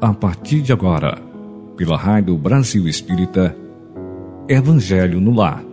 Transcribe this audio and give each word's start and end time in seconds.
a 0.00 0.12
partir 0.12 0.60
de 0.60 0.72
agora, 0.72 1.18
pela 1.74 1.96
Rádio 1.96 2.36
Brasil 2.36 2.86
Espírita, 2.86 3.56
Evangelho 4.46 5.20
no 5.20 5.34
Lar. 5.34 5.64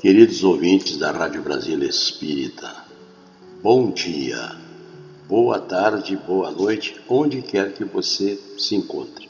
Queridos 0.00 0.42
ouvintes 0.42 0.96
da 0.96 1.12
Rádio 1.12 1.42
Brasil 1.42 1.80
Espírita, 1.84 2.74
bom 3.62 3.92
dia, 3.92 4.56
boa 5.28 5.60
tarde, 5.60 6.16
boa 6.16 6.50
noite, 6.50 7.00
onde 7.08 7.40
quer 7.40 7.72
que 7.72 7.84
você 7.84 8.36
se 8.58 8.74
encontre. 8.74 9.29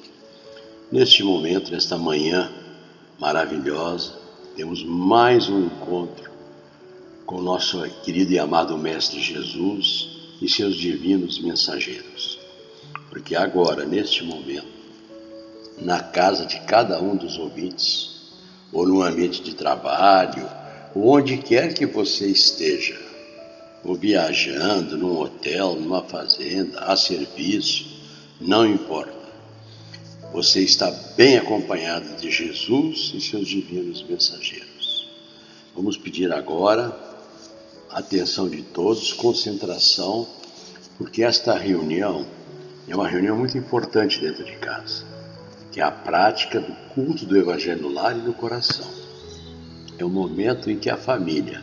Neste 0.93 1.23
momento, 1.23 1.71
nesta 1.71 1.97
manhã 1.97 2.51
maravilhosa, 3.17 4.13
temos 4.57 4.83
mais 4.83 5.49
um 5.49 5.67
encontro 5.67 6.29
com 7.25 7.37
o 7.37 7.43
nosso 7.43 7.81
querido 8.03 8.33
e 8.33 8.41
amado 8.41 8.77
Mestre 8.77 9.21
Jesus 9.21 10.09
e 10.43 10.49
seus 10.49 10.75
divinos 10.75 11.39
mensageiros. 11.39 12.41
Porque 13.09 13.37
agora, 13.37 13.87
neste 13.87 14.25
momento, 14.25 14.67
na 15.81 16.03
casa 16.03 16.45
de 16.45 16.59
cada 16.63 17.01
um 17.01 17.15
dos 17.15 17.39
ouvintes, 17.39 18.33
ou 18.73 18.85
no 18.85 19.01
ambiente 19.01 19.43
de 19.43 19.55
trabalho, 19.55 20.45
ou 20.93 21.07
onde 21.07 21.37
quer 21.37 21.73
que 21.73 21.87
você 21.87 22.27
esteja, 22.27 22.99
ou 23.85 23.95
viajando 23.95 24.99
num 24.99 25.21
hotel, 25.21 25.77
numa 25.77 26.03
fazenda, 26.03 26.81
a 26.81 26.97
serviço, 26.97 27.87
não 28.41 28.67
importa 28.67 29.20
você 30.33 30.61
está 30.61 30.91
bem 31.17 31.37
acompanhado 31.37 32.17
de 32.17 32.31
Jesus 32.31 33.13
e 33.15 33.21
seus 33.21 33.49
divinos 33.49 34.03
mensageiros. 34.03 35.09
Vamos 35.75 35.97
pedir 35.97 36.33
agora 36.33 36.97
atenção 37.91 38.49
de 38.49 38.63
todos, 38.63 39.13
concentração, 39.13 40.29
porque 40.97 41.25
esta 41.25 41.59
reunião 41.59 42.25
é 42.87 42.95
uma 42.95 43.09
reunião 43.09 43.37
muito 43.37 43.59
importante 43.59 44.21
dentro 44.21 44.45
de 44.45 44.57
casa, 44.57 45.05
que 45.73 45.81
é 45.81 45.83
a 45.83 45.91
prática 45.91 46.61
do 46.61 46.73
culto 46.95 47.27
do 47.27 47.37
Evangelho 47.37 47.83
no 47.83 47.89
lar 47.89 48.17
e 48.17 48.21
no 48.21 48.33
coração. 48.33 48.89
É 49.99 50.05
o 50.05 50.09
momento 50.09 50.71
em 50.71 50.79
que 50.79 50.89
a 50.89 50.97
família, 50.97 51.63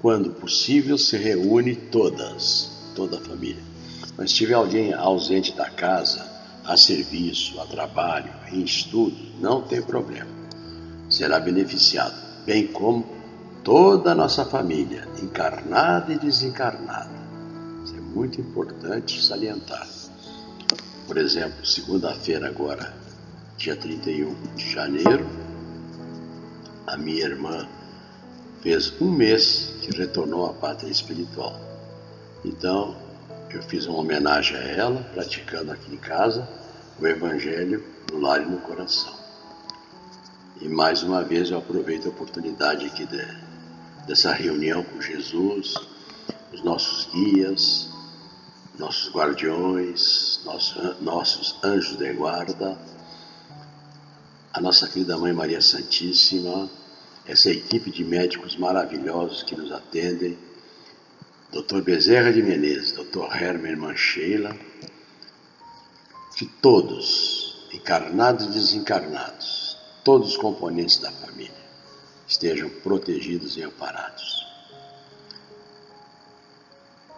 quando 0.00 0.30
possível, 0.30 0.98
se 0.98 1.16
reúne 1.16 1.74
todas, 1.74 2.70
toda 2.94 3.16
a 3.16 3.20
família. 3.20 3.62
Mas 4.16 4.30
se 4.30 4.36
tiver 4.36 4.54
alguém 4.54 4.92
ausente 4.92 5.52
da 5.52 5.70
casa, 5.70 6.37
a 6.68 6.76
serviço, 6.76 7.58
a 7.62 7.64
trabalho, 7.64 8.30
em 8.52 8.62
estudo, 8.62 9.16
não 9.40 9.62
tem 9.62 9.80
problema. 9.80 10.30
Será 11.08 11.40
beneficiado, 11.40 12.14
bem 12.44 12.66
como 12.66 13.06
toda 13.64 14.12
a 14.12 14.14
nossa 14.14 14.44
família, 14.44 15.08
encarnada 15.22 16.12
e 16.12 16.18
desencarnada. 16.18 17.10
Isso 17.82 17.96
é 17.96 18.00
muito 18.00 18.38
importante 18.38 19.24
salientar. 19.24 19.88
Por 21.06 21.16
exemplo, 21.16 21.64
segunda-feira 21.64 22.48
agora, 22.48 22.94
dia 23.56 23.74
31 23.74 24.34
de 24.54 24.70
janeiro, 24.70 25.26
a 26.86 26.98
minha 26.98 27.24
irmã 27.24 27.66
fez 28.60 28.92
um 29.00 29.10
mês 29.10 29.72
que 29.80 29.96
retornou 29.96 30.44
à 30.44 30.52
pátria 30.52 30.90
espiritual. 30.90 31.58
Então, 32.44 32.94
eu 33.56 33.62
fiz 33.62 33.86
uma 33.86 33.98
homenagem 33.98 34.56
a 34.56 34.62
ela, 34.62 35.02
praticando 35.14 35.72
aqui 35.72 35.92
em 35.92 35.96
casa 35.96 36.46
o 37.00 37.06
Evangelho 37.06 37.84
no 38.12 38.20
lar 38.20 38.42
e 38.42 38.44
no 38.44 38.58
coração. 38.58 39.14
E 40.60 40.68
mais 40.68 41.02
uma 41.02 41.22
vez 41.22 41.50
eu 41.50 41.58
aproveito 41.58 42.06
a 42.06 42.08
oportunidade 42.10 42.86
aqui 42.86 43.06
de, 43.06 43.24
dessa 44.06 44.32
reunião 44.32 44.82
com 44.82 45.00
Jesus, 45.00 45.74
os 46.52 46.62
nossos 46.62 47.06
guias, 47.12 47.88
nossos 48.78 49.12
guardiões, 49.12 50.40
nossos, 50.44 51.00
nossos 51.00 51.58
anjos 51.64 51.96
de 51.96 52.12
guarda, 52.12 52.78
a 54.52 54.60
nossa 54.60 54.88
querida 54.88 55.16
Mãe 55.16 55.32
Maria 55.32 55.60
Santíssima, 55.60 56.68
essa 57.26 57.50
equipe 57.50 57.90
de 57.90 58.04
médicos 58.04 58.56
maravilhosos 58.56 59.42
que 59.42 59.54
nos 59.54 59.70
atendem, 59.70 60.36
Dr. 61.50 61.80
Bezerra 61.80 62.30
de 62.30 62.42
Menezes, 62.42 62.92
Dr. 62.92 63.34
Hermer 63.34 63.76
Mancheila, 63.76 64.54
que 66.36 66.44
todos, 66.44 67.66
encarnados 67.72 68.46
e 68.46 68.50
desencarnados, 68.50 69.78
todos 70.04 70.32
os 70.32 70.36
componentes 70.36 70.98
da 70.98 71.10
família, 71.10 71.52
estejam 72.26 72.68
protegidos 72.68 73.56
e 73.56 73.62
amparados. 73.62 74.46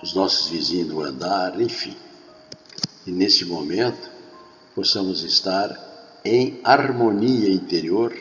Os 0.01 0.15
nossos 0.15 0.49
vizinhos 0.49 0.89
do 0.89 1.03
andar, 1.03 1.61
enfim. 1.61 1.97
E 3.07 3.11
nesse 3.11 3.45
momento 3.45 4.09
possamos 4.75 5.25
estar 5.25 6.21
em 6.25 6.61
harmonia 6.63 7.53
interior 7.53 8.17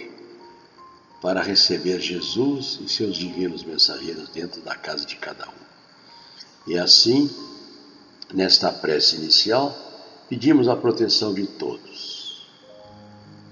para 1.22 1.42
receber 1.42 2.02
Jesus 2.02 2.80
e 2.82 2.90
seus 2.90 3.16
divinos 3.16 3.64
mensageiros 3.64 4.30
dentro 4.30 4.60
da 4.62 4.76
casa 4.76 5.06
de 5.06 5.16
cada 5.16 5.48
um. 5.48 5.69
E 6.70 6.78
assim, 6.78 7.30
nesta 8.34 8.72
prece 8.72 9.18
inicial, 9.18 9.90
Pedimos 10.30 10.68
a 10.68 10.76
proteção 10.76 11.34
de 11.34 11.48
todos. 11.48 12.46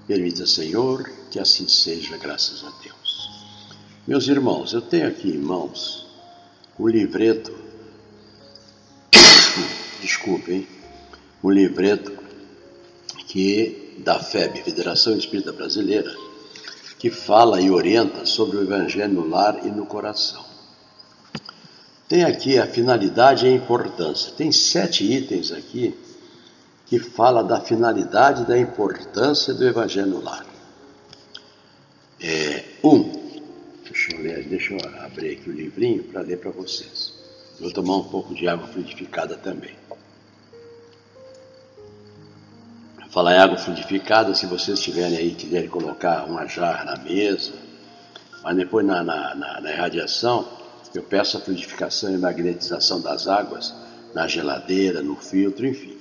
Permita, 0.06 0.46
Senhor, 0.46 1.10
que 1.28 1.40
assim 1.40 1.66
seja, 1.66 2.16
graças 2.16 2.62
a 2.62 2.70
Deus. 2.80 3.28
Meus 4.06 4.28
irmãos, 4.28 4.72
eu 4.72 4.80
tenho 4.80 5.08
aqui 5.08 5.28
em 5.28 5.38
mãos 5.38 6.06
o 6.78 6.86
livreto, 6.86 7.52
desculpem, 10.00 10.68
o 11.42 11.50
livreto 11.50 12.16
que 13.26 13.96
da 13.98 14.20
FEB, 14.20 14.62
Federação 14.62 15.18
Espírita 15.18 15.52
Brasileira, 15.52 16.14
que 16.96 17.10
fala 17.10 17.60
e 17.60 17.72
orienta 17.72 18.24
sobre 18.24 18.56
o 18.56 18.62
Evangelho 18.62 19.14
no 19.14 19.28
lar 19.28 19.66
e 19.66 19.68
no 19.68 19.84
coração. 19.84 20.47
Tem 22.08 22.24
aqui 22.24 22.58
a 22.58 22.66
finalidade 22.66 23.44
e 23.44 23.50
a 23.50 23.52
importância. 23.52 24.32
Tem 24.32 24.50
sete 24.50 25.04
itens 25.04 25.52
aqui 25.52 25.94
que 26.86 26.98
fala 26.98 27.44
da 27.44 27.60
finalidade 27.60 28.42
e 28.42 28.46
da 28.46 28.58
importância 28.58 29.52
do 29.52 29.66
Evangelho 29.66 30.06
no 30.06 30.22
lar. 30.22 30.46
É, 32.18 32.64
um, 32.82 33.12
deixa 33.84 34.14
eu, 34.14 34.22
ler, 34.22 34.42
deixa 34.48 34.72
eu 34.72 34.78
abrir 35.04 35.32
aqui 35.32 35.50
o 35.50 35.52
livrinho 35.52 36.02
para 36.04 36.22
ler 36.22 36.38
para 36.38 36.50
vocês. 36.50 37.12
Vou 37.60 37.70
tomar 37.70 37.96
um 37.96 38.04
pouco 38.04 38.34
de 38.34 38.48
água 38.48 38.66
fluidificada 38.66 39.36
também. 39.36 39.76
Falar 43.10 43.34
em 43.34 43.38
água 43.38 43.58
fluidificada, 43.58 44.34
se 44.34 44.46
vocês 44.46 44.80
tiverem 44.80 45.18
aí, 45.18 45.34
quiserem 45.34 45.68
colocar 45.68 46.24
uma 46.24 46.46
jarra 46.46 46.84
na 46.84 46.96
mesa, 46.96 47.52
mas 48.42 48.56
depois 48.56 48.86
na, 48.86 49.02
na, 49.02 49.34
na, 49.34 49.60
na 49.60 49.72
irradiação, 49.72 50.57
eu 50.94 51.02
peço 51.02 51.36
a 51.36 51.40
fluidificação 51.40 52.12
e 52.14 52.18
magnetização 52.18 53.00
das 53.00 53.26
águas 53.26 53.74
na 54.14 54.26
geladeira, 54.26 55.02
no 55.02 55.16
filtro, 55.16 55.66
enfim. 55.66 55.98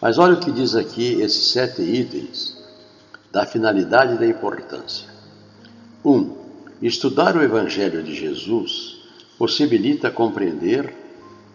Mas 0.00 0.18
olha 0.18 0.34
o 0.34 0.40
que 0.40 0.52
diz 0.52 0.74
aqui 0.74 1.20
esses 1.22 1.52
sete 1.52 1.80
itens 1.80 2.56
da 3.32 3.46
finalidade 3.46 4.14
e 4.14 4.18
da 4.18 4.26
importância. 4.26 5.08
1. 6.04 6.10
Um, 6.10 6.36
estudar 6.82 7.36
o 7.36 7.42
Evangelho 7.42 8.02
de 8.02 8.14
Jesus 8.14 8.98
possibilita 9.38 10.10
compreender 10.10 10.94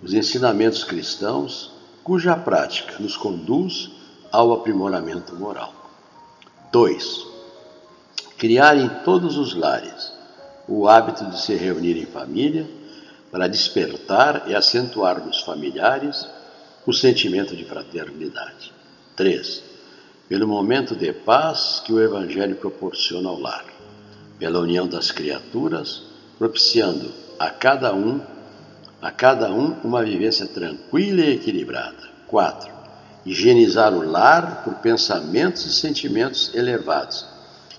os 0.02 0.14
ensinamentos 0.14 0.84
cristãos 0.84 1.72
cuja 2.04 2.36
prática 2.36 2.96
nos 3.00 3.16
conduz 3.16 3.92
ao 4.32 4.54
aprimoramento 4.54 5.36
moral. 5.36 5.74
2. 6.72 7.28
Criar 8.38 8.78
em 8.78 8.90
todos 9.04 9.38
os 9.38 9.54
lares 9.54 10.19
o 10.70 10.88
hábito 10.88 11.26
de 11.26 11.42
se 11.42 11.56
reunir 11.56 11.98
em 11.98 12.06
família 12.06 12.70
para 13.32 13.48
despertar 13.48 14.44
e 14.48 14.56
acentuar 14.56 15.20
nos 15.26 15.42
familiares 15.42 16.28
o 16.86 16.94
sentimento 16.94 17.56
de 17.56 17.66
fraternidade. 17.66 18.72
3. 19.16 19.64
Pelo 20.28 20.48
momento 20.48 20.96
de 20.96 21.12
paz 21.12 21.82
que 21.84 21.92
o 21.92 22.00
Evangelho 22.00 22.56
proporciona 22.56 23.30
ao 23.30 23.40
lar, 23.40 23.66
pela 24.38 24.60
união 24.60 24.88
das 24.88 25.12
criaturas, 25.12 26.04
propiciando 26.38 27.12
a 27.40 27.50
cada 27.50 27.94
um, 27.94 28.22
a 29.02 29.12
cada 29.12 29.52
um 29.52 29.76
uma 29.84 30.04
vivência 30.04 30.46
tranquila 30.46 31.22
e 31.22 31.34
equilibrada. 31.34 32.10
4. 32.28 32.72
Higienizar 33.26 33.92
o 33.94 34.04
lar 34.04 34.64
por 34.64 34.76
pensamentos 34.76 35.66
e 35.66 35.74
sentimentos 35.74 36.54
elevados 36.54 37.26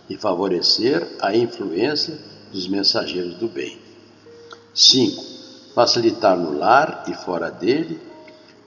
e 0.09 0.17
favorecer 0.17 1.07
a 1.21 1.35
influência 1.35 2.19
dos 2.53 2.67
mensageiros 2.67 3.35
do 3.35 3.49
bem. 3.49 3.79
5. 4.75 5.25
Facilitar 5.75 6.37
no 6.37 6.57
lar 6.59 7.05
e 7.09 7.15
fora 7.15 7.51
dele 7.51 8.01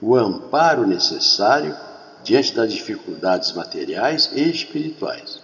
o 0.00 0.16
amparo 0.16 0.86
necessário 0.86 1.74
diante 2.22 2.54
das 2.54 2.72
dificuldades 2.72 3.52
materiais 3.52 4.30
e 4.34 4.42
espirituais, 4.50 5.40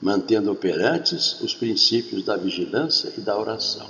mantendo 0.00 0.50
operantes 0.50 1.40
os 1.40 1.54
princípios 1.54 2.24
da 2.24 2.36
vigilância 2.36 3.12
e 3.16 3.20
da 3.20 3.36
oração. 3.36 3.86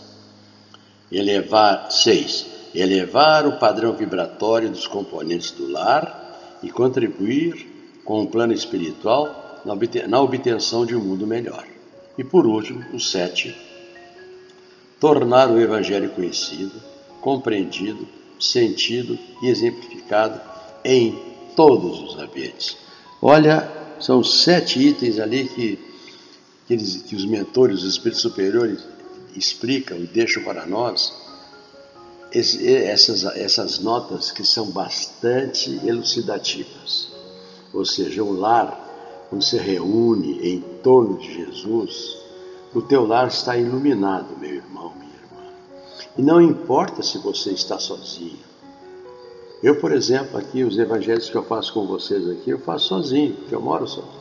Elevar, 1.11 1.91
6. 1.91 2.47
Elevar 2.75 3.47
o 3.47 3.59
padrão 3.59 3.93
vibratório 3.93 4.71
dos 4.71 4.87
componentes 4.87 5.51
do 5.51 5.69
lar 5.69 6.59
e 6.63 6.71
contribuir 6.71 8.01
com 8.05 8.23
o 8.23 8.27
plano 8.27 8.53
espiritual 8.53 9.61
na 10.09 10.21
obtenção 10.21 10.87
de 10.87 10.95
um 10.95 11.01
mundo 11.01 11.27
melhor. 11.27 11.67
E 12.17 12.25
por 12.25 12.47
último, 12.47 12.85
o 12.95 13.01
7. 13.01 13.70
Tornar 15.01 15.51
o 15.51 15.59
Evangelho 15.59 16.11
conhecido, 16.11 16.73
compreendido, 17.21 18.07
sentido 18.39 19.19
e 19.43 19.49
exemplificado 19.49 20.41
em 20.85 21.19
todos 21.57 22.01
os 22.03 22.19
ambientes. 22.19 22.77
Olha, 23.21 23.69
são 23.99 24.23
sete 24.23 24.79
itens 24.79 25.19
ali 25.19 25.49
que, 25.49 25.79
que, 26.67 26.75
eles, 26.75 27.03
que 27.03 27.17
os 27.17 27.25
mentores, 27.25 27.83
os 27.83 27.91
espíritos 27.91 28.23
superiores 28.23 28.81
explicam 29.35 29.99
e 29.99 30.07
deixam 30.07 30.43
para 30.43 30.67
nós 30.67 31.13
essas, 32.33 33.25
essas 33.25 33.79
notas 33.79 34.31
que 34.31 34.45
são 34.45 34.67
bastante 34.71 35.81
elucidativas. 35.85 37.11
Ou 37.73 37.85
seja, 37.85 38.23
o 38.23 38.33
lar, 38.33 39.27
quando 39.29 39.43
se 39.43 39.57
reúne 39.57 40.41
em 40.43 40.61
torno 40.83 41.19
de 41.19 41.33
Jesus, 41.33 42.20
o 42.75 42.81
teu 42.81 43.07
lar 43.07 43.29
está 43.29 43.57
iluminado, 43.57 44.37
meu 44.39 44.55
irmão, 44.55 44.93
minha 44.97 45.13
irmã. 45.13 45.53
E 46.17 46.23
não 46.23 46.41
importa 46.41 47.03
se 47.03 47.19
você 47.19 47.51
está 47.51 47.79
sozinho. 47.79 48.39
Eu, 49.63 49.77
por 49.77 49.93
exemplo, 49.93 50.39
aqui, 50.39 50.65
os 50.65 50.79
evangelhos 50.79 51.29
que 51.29 51.37
eu 51.37 51.43
faço 51.43 51.73
com 51.75 51.87
vocês 51.87 52.29
aqui, 52.31 52.51
eu 52.51 52.59
faço 52.59 52.87
sozinho, 52.87 53.35
porque 53.35 53.55
eu 53.55 53.61
moro 53.61 53.87
sozinho. 53.87 54.21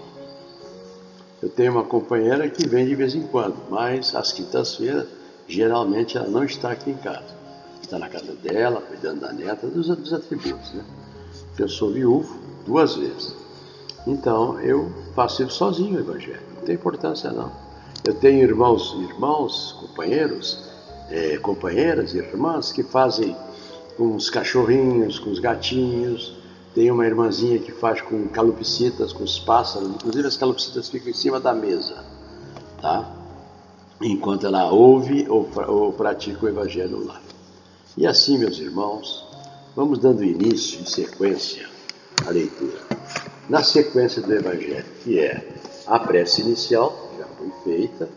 Eu 1.42 1.50
tenho 1.50 1.72
uma 1.72 1.86
companheira 1.86 2.50
que 2.50 2.68
vem 2.68 2.86
de 2.86 2.96
vez 2.96 3.16
em 3.16 3.24
quando, 3.24 3.56
mas 3.69 4.13
às 4.13 4.34
quintas-feiras, 4.34 5.07
geralmente 5.48 6.18
ela 6.18 6.28
não 6.28 6.44
está 6.44 6.72
aqui 6.72 6.90
em 6.90 6.98
casa. 6.98 7.38
Está 7.81 7.98
na 7.98 8.10
casa 8.10 8.34
dela, 8.34 8.81
cuidando 8.81 9.22
da 9.22 9.31
neta, 9.31 9.68
dos, 9.68 9.88
dos 9.88 10.12
atributos, 10.12 10.74
né? 10.74 10.84
Eu 11.57 11.69
sou 11.69 11.92
viúvo 11.92 12.38
duas 12.66 12.95
vezes. 12.95 13.34
Então, 14.06 14.60
eu 14.60 14.92
faço 15.16 15.44
isso 15.44 15.54
sozinho 15.54 15.98
o 15.98 16.00
evangelho. 16.00 16.42
Não 16.56 16.63
tem 16.63 16.75
importância, 16.75 17.31
não. 17.31 17.69
Eu 18.10 18.16
tenho 18.16 18.42
irmãos, 18.42 18.98
irmãos, 19.08 19.76
companheiros, 19.80 20.64
é, 21.12 21.38
companheiras, 21.38 22.16
irmãs 22.16 22.72
que 22.72 22.82
fazem 22.82 23.38
com 23.96 24.16
os 24.16 24.32
cachorrinhos, 24.32 25.20
com 25.20 25.30
os 25.30 25.38
gatinhos. 25.38 26.36
Tem 26.74 26.90
uma 26.90 27.06
irmãzinha 27.06 27.60
que 27.60 27.72
faz 27.72 28.02
com 28.02 28.28
calopsitas, 28.28 29.14
com 29.14 29.24
os 29.24 29.38
pássaros. 29.38 29.90
Inclusive 29.90 30.28
as 30.28 30.36
calopsitas 30.36 30.90
ficam 30.90 31.12
em 31.12 31.14
cima 31.14 31.40
da 31.40 31.54
mesa, 31.54 32.04
tá? 32.82 33.16
Enquanto 34.02 34.48
ela 34.48 34.72
ouve 34.72 35.30
ou, 35.30 35.48
ou 35.68 35.94
pratica 35.94 36.48
o 36.48 36.50
evangelho 36.50 37.06
lá. 37.06 37.22
E 37.96 38.08
assim, 38.08 38.40
meus 38.40 38.58
irmãos, 38.58 39.24
vamos 39.76 40.00
dando 40.00 40.24
início 40.24 40.82
em 40.82 40.86
sequência 40.86 41.70
à 42.26 42.32
leitura. 42.32 42.80
Na 43.48 43.62
sequência 43.62 44.20
do 44.20 44.34
evangelho, 44.34 44.86
que 45.04 45.20
é 45.20 45.48
a 45.86 46.00
prece 46.00 46.42
inicial, 46.42 46.99
foi 47.40 47.52
feita, 47.64 48.10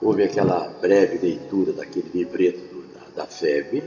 houve 0.00 0.22
aquela 0.22 0.68
breve 0.80 1.18
leitura 1.18 1.72
daquele 1.72 2.10
livreto 2.12 2.60
da, 2.94 3.22
da 3.22 3.26
FEB, 3.26 3.82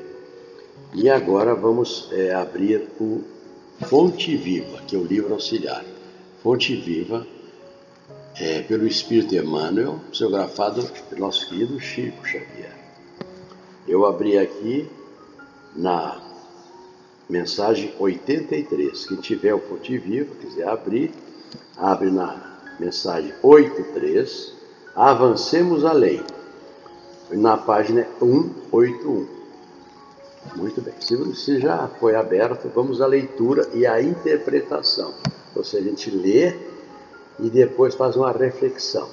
e 0.94 1.10
agora 1.10 1.54
vamos 1.54 2.10
é, 2.12 2.34
abrir 2.34 2.88
o 3.00 3.22
Fonte 3.86 4.36
Viva, 4.36 4.82
que 4.88 4.96
é 4.96 5.00
o 5.00 5.04
livro 5.04 5.34
auxiliar. 5.34 5.86
Fonte 6.42 6.76
Viva, 6.76 7.26
é, 8.40 8.62
pelo 8.62 8.88
Espírito 8.88 9.36
Emmanuel, 9.36 10.00
psicografado 10.12 10.84
pelo 11.10 11.22
nosso 11.22 11.48
querido 11.50 11.80
Chico 11.80 12.26
Xavier. 12.26 12.74
Eu 13.88 14.06
abri 14.06 14.38
aqui 14.38 14.90
na 15.76 16.22
mensagem 17.30 17.94
83. 18.00 19.06
Quem 19.06 19.18
tiver 19.18 19.54
o 19.54 19.60
Fonte 19.60 19.98
Viva, 19.98 20.34
quiser 20.36 20.68
abrir, 20.68 21.12
abre 21.78 22.10
na 22.10 22.60
mensagem 22.80 23.34
83. 23.44 24.55
Avancemos 24.95 25.83
além. 25.83 26.24
Na 27.30 27.57
página 27.57 28.07
181. 28.18 29.27
Muito 30.56 30.81
bem. 30.81 30.94
Se, 31.01 31.59
já 31.59 31.89
foi 32.00 32.15
aberto, 32.15 32.71
vamos 32.74 33.01
à 33.01 33.07
leitura 33.07 33.69
e 33.74 33.86
à 33.86 34.01
interpretação. 34.01 35.13
Ou 35.53 35.65
seja, 35.65 35.86
a 35.86 35.89
gente 35.89 36.09
lê 36.09 36.56
e 37.39 37.50
depois 37.50 37.94
faz 37.94 38.15
uma 38.15 38.31
reflexão. 38.31 39.09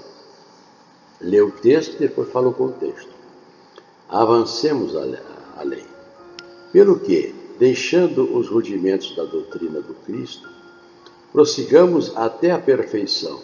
Lê 1.20 1.40
o 1.40 1.50
texto 1.50 1.96
e 1.96 1.98
depois 1.98 2.30
fala 2.30 2.48
o 2.48 2.54
contexto. 2.54 3.10
Avancemos 4.08 4.94
além. 5.56 5.86
Pelo 6.72 7.00
que, 7.00 7.34
deixando 7.58 8.36
os 8.36 8.48
rudimentos 8.48 9.16
da 9.16 9.24
doutrina 9.24 9.80
do 9.80 9.94
Cristo, 9.94 10.48
prossigamos 11.32 12.16
até 12.16 12.52
a 12.52 12.58
perfeição, 12.58 13.40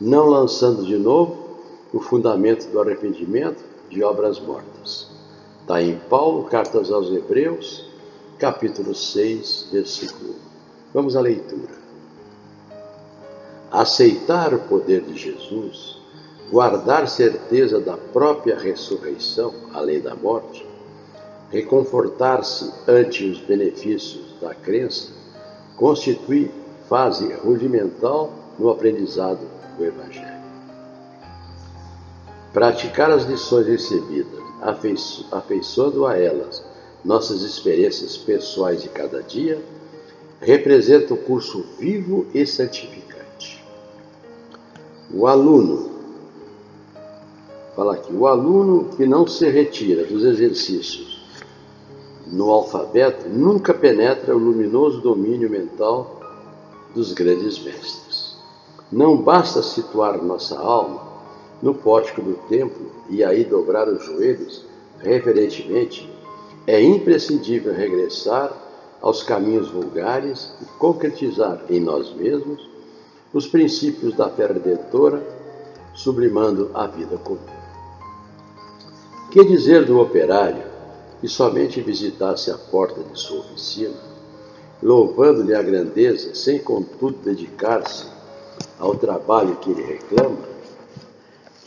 não 0.00 0.26
lançando 0.26 0.84
de 0.86 0.96
novo 0.96 1.45
o 1.96 2.00
fundamento 2.00 2.66
do 2.68 2.80
arrependimento 2.80 3.64
de 3.88 4.02
obras 4.02 4.38
mortas 4.38 5.16
Está 5.66 5.82
em 5.82 5.98
Paulo, 5.98 6.44
Cartas 6.44 6.92
aos 6.92 7.10
Hebreus, 7.10 7.90
capítulo 8.38 8.94
6, 8.94 9.70
versículo 9.72 10.30
1. 10.30 10.34
Vamos 10.94 11.16
à 11.16 11.20
leitura. 11.20 11.74
Aceitar 13.68 14.54
o 14.54 14.60
poder 14.60 15.00
de 15.00 15.16
Jesus, 15.16 15.98
guardar 16.52 17.08
certeza 17.08 17.80
da 17.80 17.96
própria 17.96 18.56
ressurreição, 18.56 19.52
além 19.74 20.00
da 20.00 20.14
morte, 20.14 20.64
reconfortar-se 21.50 22.72
ante 22.86 23.28
os 23.28 23.40
benefícios 23.40 24.36
da 24.40 24.54
crença, 24.54 25.10
constitui 25.76 26.48
fase 26.88 27.32
rudimental 27.32 28.32
no 28.56 28.70
aprendizado 28.70 29.40
do 29.76 29.84
Evangelho. 29.84 30.35
Praticar 32.52 33.10
as 33.10 33.24
lições 33.24 33.66
recebidas 33.66 34.46
afeiçoando 35.30 36.06
a 36.06 36.16
elas 36.16 36.64
nossas 37.04 37.42
experiências 37.42 38.16
pessoais 38.16 38.82
de 38.82 38.88
cada 38.88 39.22
dia, 39.22 39.62
representa 40.40 41.14
o 41.14 41.16
curso 41.16 41.64
vivo 41.78 42.26
e 42.34 42.44
santificante. 42.44 43.64
O 45.12 45.26
aluno, 45.26 45.90
fala 47.76 47.94
aqui, 47.94 48.12
o 48.12 48.26
aluno 48.26 48.90
que 48.96 49.06
não 49.06 49.26
se 49.26 49.48
retira 49.48 50.04
dos 50.04 50.24
exercícios 50.24 51.16
no 52.26 52.50
alfabeto 52.50 53.28
nunca 53.28 53.72
penetra 53.72 54.34
o 54.34 54.38
luminoso 54.38 55.00
domínio 55.00 55.48
mental 55.48 56.20
dos 56.92 57.12
grandes 57.12 57.58
mestres. 57.62 58.36
Não 58.90 59.16
basta 59.16 59.62
situar 59.62 60.20
nossa 60.20 60.58
alma 60.58 61.15
no 61.62 61.74
pórtico 61.74 62.22
do 62.22 62.34
templo 62.48 62.90
e 63.08 63.24
aí 63.24 63.44
dobrar 63.44 63.88
os 63.88 64.04
joelhos 64.04 64.64
reverentemente, 65.00 66.10
é 66.66 66.80
imprescindível 66.82 67.72
regressar 67.72 68.52
aos 69.00 69.22
caminhos 69.22 69.70
vulgares 69.70 70.52
e 70.60 70.64
concretizar 70.78 71.60
em 71.68 71.80
nós 71.80 72.12
mesmos 72.14 72.68
os 73.32 73.46
princípios 73.46 74.14
da 74.14 74.28
fé 74.30 74.46
redentora, 74.46 75.22
sublimando 75.94 76.70
a 76.74 76.86
vida 76.86 77.16
comum. 77.18 77.38
Que 79.30 79.44
dizer 79.44 79.84
do 79.84 80.00
operário 80.00 80.64
que 81.20 81.28
somente 81.28 81.80
visitasse 81.80 82.50
a 82.50 82.56
porta 82.56 83.02
de 83.02 83.18
sua 83.18 83.40
oficina, 83.40 83.96
louvando-lhe 84.82 85.54
a 85.54 85.62
grandeza, 85.62 86.34
sem 86.34 86.58
contudo 86.58 87.18
dedicar-se 87.22 88.06
ao 88.78 88.94
trabalho 88.94 89.56
que 89.56 89.70
ele 89.70 89.82
reclama? 89.82 90.55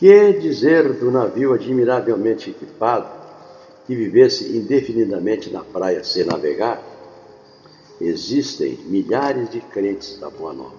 Que 0.00 0.32
dizer 0.32 0.94
do 0.94 1.10
navio 1.10 1.52
admiravelmente 1.52 2.48
equipado 2.48 3.06
que 3.86 3.94
vivesse 3.94 4.56
indefinidamente 4.56 5.50
na 5.50 5.62
praia 5.62 6.02
sem 6.02 6.24
navegar? 6.24 6.82
Existem 8.00 8.78
milhares 8.86 9.50
de 9.50 9.60
crentes 9.60 10.18
da 10.18 10.30
Boa 10.30 10.54
Nova 10.54 10.74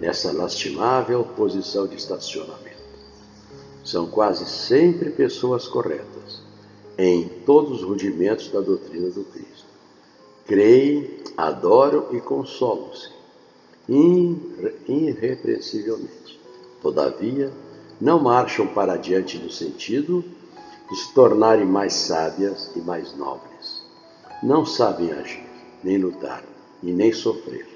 nessa 0.00 0.32
lastimável 0.32 1.22
posição 1.36 1.86
de 1.86 1.96
estacionamento. 1.96 2.80
São 3.84 4.06
quase 4.06 4.46
sempre 4.46 5.10
pessoas 5.10 5.68
corretas 5.68 6.40
em 6.96 7.28
todos 7.44 7.82
os 7.82 7.82
rudimentos 7.82 8.48
da 8.48 8.62
doutrina 8.62 9.10
do 9.10 9.24
Cristo. 9.24 9.66
Creem, 10.46 11.18
adoram 11.36 12.06
e 12.12 12.20
consolam-se 12.22 13.10
irrepreensivelmente. 14.88 16.40
Todavia, 16.80 17.52
não 18.02 18.18
marcham 18.18 18.66
para 18.66 18.96
diante 18.96 19.38
no 19.38 19.48
sentido 19.48 20.24
de 20.90 20.96
se 20.96 21.14
tornarem 21.14 21.64
mais 21.64 21.92
sábias 21.92 22.72
e 22.74 22.80
mais 22.80 23.16
nobres. 23.16 23.84
Não 24.42 24.66
sabem 24.66 25.12
agir, 25.12 25.46
nem 25.84 25.98
lutar 25.98 26.42
e 26.82 26.90
nem 26.90 27.12
sofrer. 27.12 27.68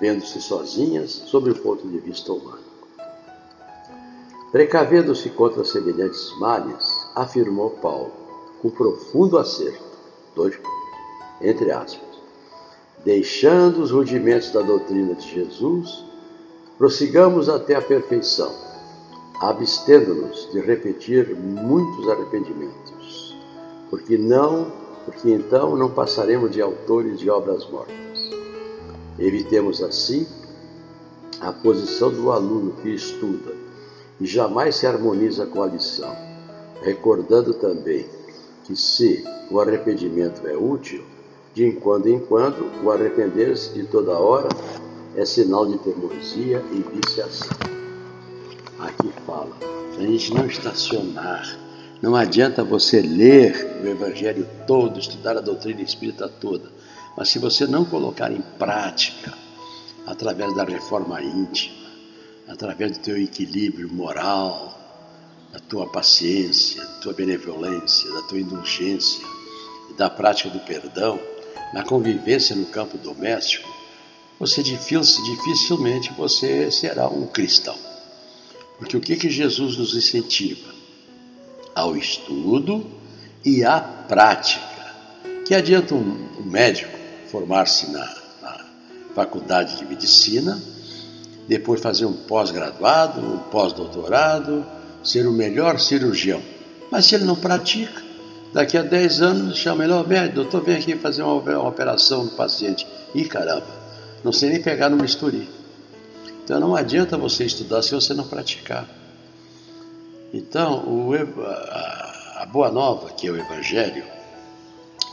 vendo-se 0.00 0.40
sozinhas 0.40 1.10
sob 1.10 1.50
o 1.50 1.54
ponto 1.56 1.86
de 1.88 1.98
vista 1.98 2.32
humano. 2.32 2.62
Precavendo-se 4.52 5.28
contra 5.30 5.64
semelhantes 5.64 6.32
males, 6.38 7.08
afirmou 7.16 7.70
Paulo, 7.70 8.12
com 8.62 8.70
profundo 8.70 9.38
acerto, 9.38 9.82
dois 10.36 10.56
entre 11.40 11.72
aspas, 11.72 12.08
deixando 13.04 13.82
os 13.82 13.90
rudimentos 13.90 14.52
da 14.52 14.62
doutrina 14.62 15.14
de 15.14 15.28
Jesus, 15.28 16.04
prossigamos 16.78 17.48
até 17.48 17.74
a 17.74 17.82
perfeição, 17.82 18.71
abstendo-nos 19.42 20.48
de 20.52 20.60
repetir 20.60 21.34
muitos 21.34 22.08
arrependimentos, 22.08 23.36
porque 23.90 24.16
não, 24.16 24.70
porque 25.04 25.30
então 25.30 25.76
não 25.76 25.90
passaremos 25.90 26.52
de 26.52 26.62
autores 26.62 27.18
de 27.18 27.28
obras 27.28 27.68
mortas. 27.68 27.96
Evitemos 29.18 29.82
assim 29.82 30.28
a 31.40 31.52
posição 31.52 32.12
do 32.12 32.30
aluno 32.30 32.74
que 32.82 32.90
estuda 32.90 33.52
e 34.20 34.26
jamais 34.26 34.76
se 34.76 34.86
harmoniza 34.86 35.44
com 35.44 35.60
a 35.60 35.66
lição, 35.66 36.14
recordando 36.80 37.52
também 37.52 38.06
que 38.62 38.76
se 38.76 39.24
o 39.50 39.58
arrependimento 39.58 40.46
é 40.46 40.56
útil, 40.56 41.02
de 41.52 41.72
quando 41.72 42.06
em 42.06 42.20
quando 42.20 42.70
o 42.84 42.92
arrepender-se 42.92 43.70
de 43.70 43.82
toda 43.88 44.12
hora 44.12 44.48
é 45.16 45.24
sinal 45.24 45.66
de 45.66 45.78
teimosia 45.78 46.62
e 46.70 46.96
viciação. 46.96 47.81
Aqui 48.82 49.12
fala, 49.26 49.56
a 49.96 50.00
gente 50.00 50.34
não 50.34 50.46
estacionar. 50.46 51.58
Não 52.00 52.16
adianta 52.16 52.64
você 52.64 53.00
ler 53.00 53.80
o 53.82 53.86
Evangelho 53.86 54.48
todo, 54.66 54.98
estudar 54.98 55.36
a 55.36 55.40
doutrina 55.40 55.80
espírita 55.82 56.28
toda, 56.28 56.70
mas 57.16 57.28
se 57.28 57.38
você 57.38 57.66
não 57.66 57.84
colocar 57.84 58.32
em 58.32 58.42
prática, 58.58 59.32
através 60.06 60.54
da 60.56 60.64
reforma 60.64 61.22
íntima, 61.22 61.86
através 62.48 62.92
do 62.92 62.98
teu 62.98 63.16
equilíbrio 63.16 63.92
moral, 63.92 64.76
da 65.52 65.60
tua 65.60 65.86
paciência, 65.86 66.82
da 66.82 67.00
tua 67.00 67.12
benevolência, 67.12 68.12
da 68.12 68.22
tua 68.22 68.40
indulgência 68.40 69.24
da 69.96 70.08
prática 70.08 70.48
do 70.50 70.60
perdão, 70.60 71.20
na 71.72 71.82
convivência 71.82 72.56
no 72.56 72.66
campo 72.66 72.98
doméstico, 72.98 73.68
você 74.38 74.62
dificilmente 74.62 76.12
você 76.16 76.70
será 76.70 77.08
um 77.08 77.26
cristão. 77.26 77.76
Porque 78.82 78.96
o 78.96 79.00
que, 79.00 79.14
que 79.14 79.30
Jesus 79.30 79.76
nos 79.76 79.94
incentiva? 79.94 80.74
Ao 81.72 81.96
estudo 81.96 82.84
e 83.44 83.64
à 83.64 83.78
prática. 83.80 84.60
Que 85.46 85.54
adianta 85.54 85.94
um, 85.94 86.28
um 86.40 86.42
médico 86.42 86.90
formar-se 87.28 87.92
na, 87.92 88.04
na 88.42 88.66
faculdade 89.14 89.76
de 89.76 89.84
medicina, 89.84 90.60
depois 91.46 91.80
fazer 91.80 92.06
um 92.06 92.12
pós-graduado, 92.12 93.20
um 93.20 93.38
pós-doutorado, 93.38 94.66
ser 95.04 95.28
o 95.28 95.32
melhor 95.32 95.78
cirurgião. 95.78 96.42
Mas 96.90 97.06
se 97.06 97.14
ele 97.14 97.24
não 97.24 97.36
pratica, 97.36 98.02
daqui 98.52 98.76
a 98.76 98.82
10 98.82 99.22
anos 99.22 99.58
chama 99.58 99.84
ele, 99.84 99.92
oh, 99.92 100.02
médico, 100.02 100.34
doutor, 100.34 100.64
vem 100.64 100.76
aqui 100.76 100.96
fazer 100.96 101.22
uma, 101.22 101.34
uma 101.34 101.68
operação 101.68 102.24
no 102.24 102.30
paciente. 102.32 102.84
Ih, 103.14 103.26
caramba, 103.26 103.68
não 104.24 104.32
sei 104.32 104.50
nem 104.50 104.60
pegar 104.60 104.88
no 104.88 104.96
bisturi. 104.96 105.61
Então 106.44 106.58
não 106.58 106.74
adianta 106.74 107.16
você 107.16 107.44
estudar 107.44 107.82
se 107.82 107.94
você 107.94 108.14
não 108.14 108.26
praticar. 108.26 108.88
Então, 110.32 110.84
o, 110.88 111.14
a, 111.14 112.46
boa 112.50 112.70
nova, 112.70 113.10
que 113.10 113.26
é 113.26 113.30
o 113.30 113.36
Evangelho, 113.36 114.04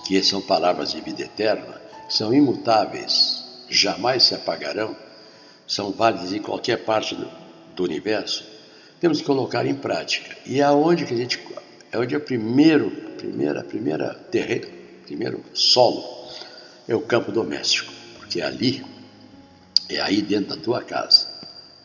que 0.05 0.21
são 0.23 0.41
palavras 0.41 0.91
de 0.91 1.01
vida 1.01 1.23
eterna, 1.23 1.79
são 2.09 2.33
imutáveis, 2.33 3.43
jamais 3.69 4.23
se 4.23 4.33
apagarão, 4.33 4.95
são 5.67 5.91
válidas 5.91 6.33
em 6.33 6.41
qualquer 6.41 6.83
parte 6.83 7.15
do, 7.15 7.27
do 7.75 7.83
universo, 7.83 8.43
temos 8.99 9.19
que 9.19 9.25
colocar 9.25 9.65
em 9.65 9.75
prática. 9.75 10.35
E 10.45 10.61
aonde 10.61 11.05
que 11.05 11.13
a 11.13 11.17
gente 11.17 11.39
é 11.91 11.97
onde 11.97 12.13
é 12.13 12.17
o 12.17 12.21
primeiro, 12.21 12.91
primeira, 13.17 13.63
primeira 13.63 14.13
terreno, 14.31 14.67
primeiro 15.05 15.43
solo 15.53 16.03
é 16.87 16.95
o 16.95 17.01
campo 17.01 17.31
doméstico, 17.31 17.91
porque 18.17 18.41
ali 18.41 18.85
é 19.89 19.99
aí 19.99 20.21
dentro 20.21 20.55
da 20.55 20.61
tua 20.61 20.83
casa 20.83 21.39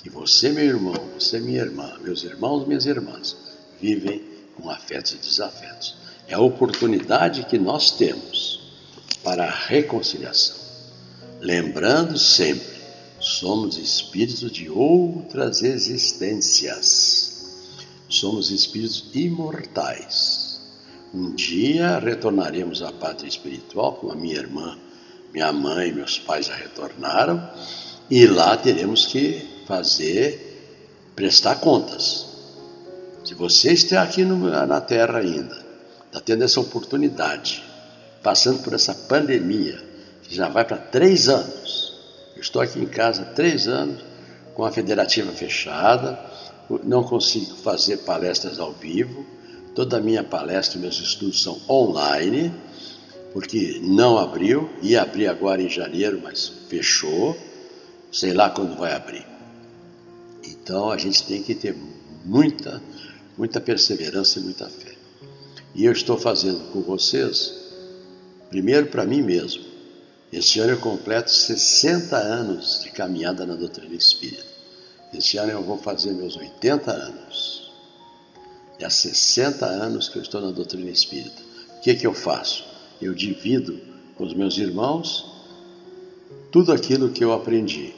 que 0.04 0.10
você, 0.10 0.52
meu 0.52 0.64
irmão, 0.66 0.94
você, 1.18 1.40
minha 1.40 1.62
irmã, 1.62 1.98
meus 2.02 2.22
irmãos, 2.24 2.66
minhas 2.66 2.84
irmãs, 2.84 3.34
vivem 3.80 4.22
com 4.54 4.68
afetos 4.68 5.12
e 5.12 5.16
desafetos. 5.16 5.96
É 6.28 6.34
a 6.34 6.40
oportunidade 6.40 7.46
que 7.46 7.58
nós 7.58 7.90
temos 7.92 8.60
para 9.22 9.46
a 9.46 9.50
reconciliação. 9.50 10.56
Lembrando 11.40 12.18
sempre, 12.18 12.74
somos 13.18 13.78
espíritos 13.78 14.52
de 14.52 14.68
outras 14.68 15.62
existências. 15.62 17.24
Somos 18.06 18.50
espíritos 18.50 19.06
imortais. 19.14 20.60
Um 21.14 21.34
dia 21.34 21.98
retornaremos 21.98 22.82
à 22.82 22.92
pátria 22.92 23.28
espiritual, 23.28 23.94
como 23.94 24.12
a 24.12 24.16
minha 24.16 24.36
irmã, 24.36 24.78
minha 25.32 25.50
mãe, 25.50 25.92
meus 25.92 26.18
pais 26.18 26.46
já 26.46 26.54
retornaram, 26.54 27.42
e 28.10 28.26
lá 28.26 28.56
teremos 28.56 29.06
que 29.06 29.64
fazer, 29.66 31.12
prestar 31.16 31.56
contas. 31.56 32.26
Se 33.24 33.34
você 33.34 33.72
está 33.72 34.02
aqui 34.02 34.24
no, 34.24 34.36
na 34.66 34.80
Terra 34.80 35.18
ainda, 35.18 35.64
está 36.06 36.20
tendo 36.20 36.44
essa 36.44 36.60
oportunidade, 36.60 37.64
passando 38.22 38.62
por 38.62 38.74
essa 38.74 38.94
pandemia, 38.94 39.82
que 40.22 40.34
já 40.34 40.48
vai 40.48 40.64
para 40.64 40.76
três 40.76 41.28
anos. 41.28 41.94
Eu 42.36 42.42
estou 42.42 42.60
aqui 42.60 42.78
em 42.78 42.86
casa 42.86 43.24
três 43.24 43.66
anos, 43.66 44.04
com 44.54 44.64
a 44.64 44.70
federativa 44.70 45.32
fechada, 45.32 46.18
não 46.84 47.02
consigo 47.02 47.56
fazer 47.56 47.98
palestras 47.98 48.58
ao 48.58 48.72
vivo, 48.72 49.24
toda 49.74 49.96
a 49.96 50.00
minha 50.00 50.22
palestra, 50.22 50.78
meus 50.78 51.00
estudos 51.00 51.42
são 51.42 51.60
online, 51.68 52.52
porque 53.32 53.80
não 53.82 54.16
abriu, 54.18 54.70
ia 54.82 55.02
abrir 55.02 55.26
agora 55.26 55.60
em 55.60 55.68
janeiro, 55.68 56.20
mas 56.22 56.52
fechou, 56.68 57.36
sei 58.14 58.32
lá 58.32 58.50
quando 58.50 58.76
vai 58.76 58.94
abrir. 58.94 59.26
Então 60.44 60.90
a 60.90 60.98
gente 60.98 61.22
tem 61.24 61.42
que 61.42 61.54
ter 61.54 61.76
muita, 62.24 62.80
muita 63.36 63.60
perseverança 63.60 64.38
e 64.38 64.42
muita 64.42 64.68
fé. 64.68 64.94
E 65.74 65.84
eu 65.84 65.92
estou 65.92 66.16
fazendo 66.16 66.72
com 66.72 66.80
vocês 66.80 67.64
Primeiro, 68.54 68.86
para 68.86 69.04
mim 69.04 69.20
mesmo. 69.20 69.64
Este 70.32 70.60
ano 70.60 70.70
eu 70.70 70.78
completo 70.78 71.28
60 71.28 72.16
anos 72.16 72.82
de 72.84 72.90
caminhada 72.92 73.44
na 73.44 73.56
doutrina 73.56 73.96
espírita. 73.96 74.44
Este 75.12 75.38
ano 75.38 75.50
eu 75.50 75.60
vou 75.60 75.76
fazer 75.76 76.12
meus 76.12 76.36
80 76.36 76.88
anos. 76.88 77.72
E 78.78 78.84
há 78.84 78.90
60 78.90 79.66
anos 79.66 80.08
que 80.08 80.18
eu 80.18 80.22
estou 80.22 80.40
na 80.40 80.52
doutrina 80.52 80.88
espírita. 80.88 81.42
O 81.78 81.80
que, 81.80 81.96
que 81.96 82.06
eu 82.06 82.14
faço? 82.14 82.64
Eu 83.02 83.12
divido 83.12 83.76
com 84.16 84.22
os 84.22 84.34
meus 84.34 84.56
irmãos 84.56 85.26
tudo 86.52 86.72
aquilo 86.72 87.10
que 87.10 87.24
eu 87.24 87.32
aprendi. 87.32 87.92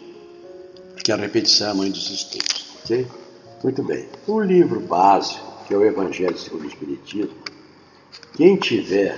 Porque 1.07 1.21
a 1.21 1.25
repetição 1.25 1.69
é 1.69 1.71
a 1.71 1.75
mãe 1.75 1.89
dos 1.89 2.11
estudos. 2.11 2.67
Ok? 2.83 3.07
Muito 3.63 3.81
bem. 3.85 4.09
O 4.27 4.41
livro 4.41 4.81
básico, 4.81 5.65
que 5.65 5.73
é 5.73 5.77
o 5.77 5.85
Evangelho 5.85 6.37
segundo 6.37 6.65
o 6.65 6.67
Espiritismo, 6.67 7.31
quem 8.35 8.57
tiver 8.57 9.15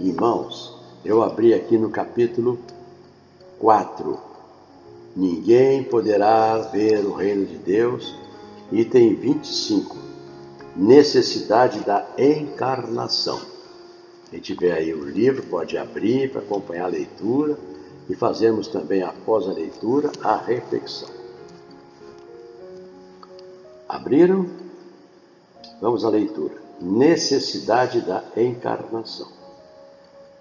em 0.00 0.10
mãos, 0.14 0.74
eu 1.04 1.22
abri 1.22 1.52
aqui 1.52 1.76
no 1.76 1.90
capítulo 1.90 2.58
4. 3.58 4.18
Ninguém 5.14 5.82
poderá 5.82 6.56
ver 6.72 7.04
o 7.04 7.12
reino 7.12 7.44
de 7.44 7.58
Deus. 7.58 8.14
Item 8.72 9.14
25. 9.14 9.98
Necessidade 10.74 11.80
da 11.80 12.08
encarnação. 12.16 13.38
Quem 14.30 14.40
tiver 14.40 14.72
aí 14.72 14.94
o 14.94 15.04
livro 15.04 15.42
pode 15.42 15.76
abrir 15.76 16.30
para 16.30 16.40
acompanhar 16.40 16.86
a 16.86 16.88
leitura 16.88 17.58
e 18.08 18.14
fazemos 18.14 18.66
também, 18.68 19.02
após 19.02 19.46
a 19.46 19.52
leitura, 19.52 20.10
a 20.24 20.34
reflexão. 20.34 21.17
Abriram? 23.88 24.46
Vamos 25.80 26.04
à 26.04 26.10
leitura. 26.10 26.54
Necessidade 26.80 28.02
da 28.02 28.22
encarnação. 28.36 29.28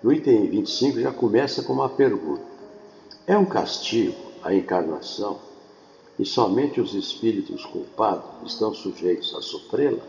No 0.03 0.11
item 0.11 0.49
25 0.49 0.99
já 0.99 1.11
começa 1.13 1.63
com 1.63 1.73
uma 1.73 1.87
pergunta: 1.87 2.43
É 3.25 3.37
um 3.37 3.45
castigo 3.45 4.17
a 4.43 4.53
encarnação 4.53 5.39
e 6.19 6.25
somente 6.25 6.81
os 6.81 6.93
espíritos 6.93 7.65
culpados 7.65 8.51
estão 8.51 8.73
sujeitos 8.73 9.33
a 9.33 9.41
sofrê-la? 9.41 10.03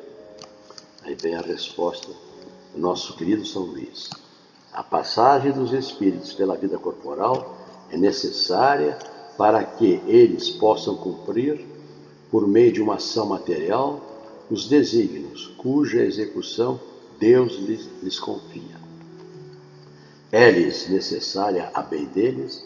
Aí 1.05 1.15
vem 1.15 1.37
a 1.37 1.41
resposta 1.41 2.09
do 2.75 2.81
nosso 2.81 3.17
querido 3.17 3.47
São 3.47 3.63
Luís. 3.63 4.11
A 4.73 4.83
passagem 4.83 5.53
dos 5.53 5.73
espíritos 5.73 6.33
pela 6.33 6.57
vida 6.57 6.77
corporal 6.77 7.57
é 7.91 7.97
necessária 7.97 8.99
para 9.37 9.63
que 9.63 10.03
eles 10.07 10.51
possam 10.51 10.97
cumprir, 10.97 11.65
por 12.31 12.47
meio 12.47 12.73
de 12.73 12.83
uma 12.83 12.97
ação 12.97 13.27
material, 13.27 14.01
os 14.51 14.69
desígnios 14.69 15.47
cuja 15.59 16.05
execução 16.05 16.81
Deus 17.19 17.55
lhes, 17.57 17.89
lhes 18.03 18.19
confia 18.19 18.89
é-lhes 20.31 20.89
necessária 20.89 21.71
a 21.73 21.83
bem 21.83 22.05
deles, 22.07 22.65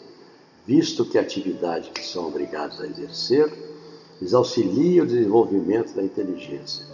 visto 0.65 1.05
que 1.05 1.17
a 1.17 1.21
atividade 1.21 1.91
que 1.91 2.05
são 2.05 2.27
obrigados 2.27 2.79
a 2.81 2.85
exercer 2.85 3.51
lhes 4.21 4.33
auxilia 4.33 5.03
o 5.03 5.05
desenvolvimento 5.05 5.93
da 5.93 6.03
inteligência. 6.03 6.85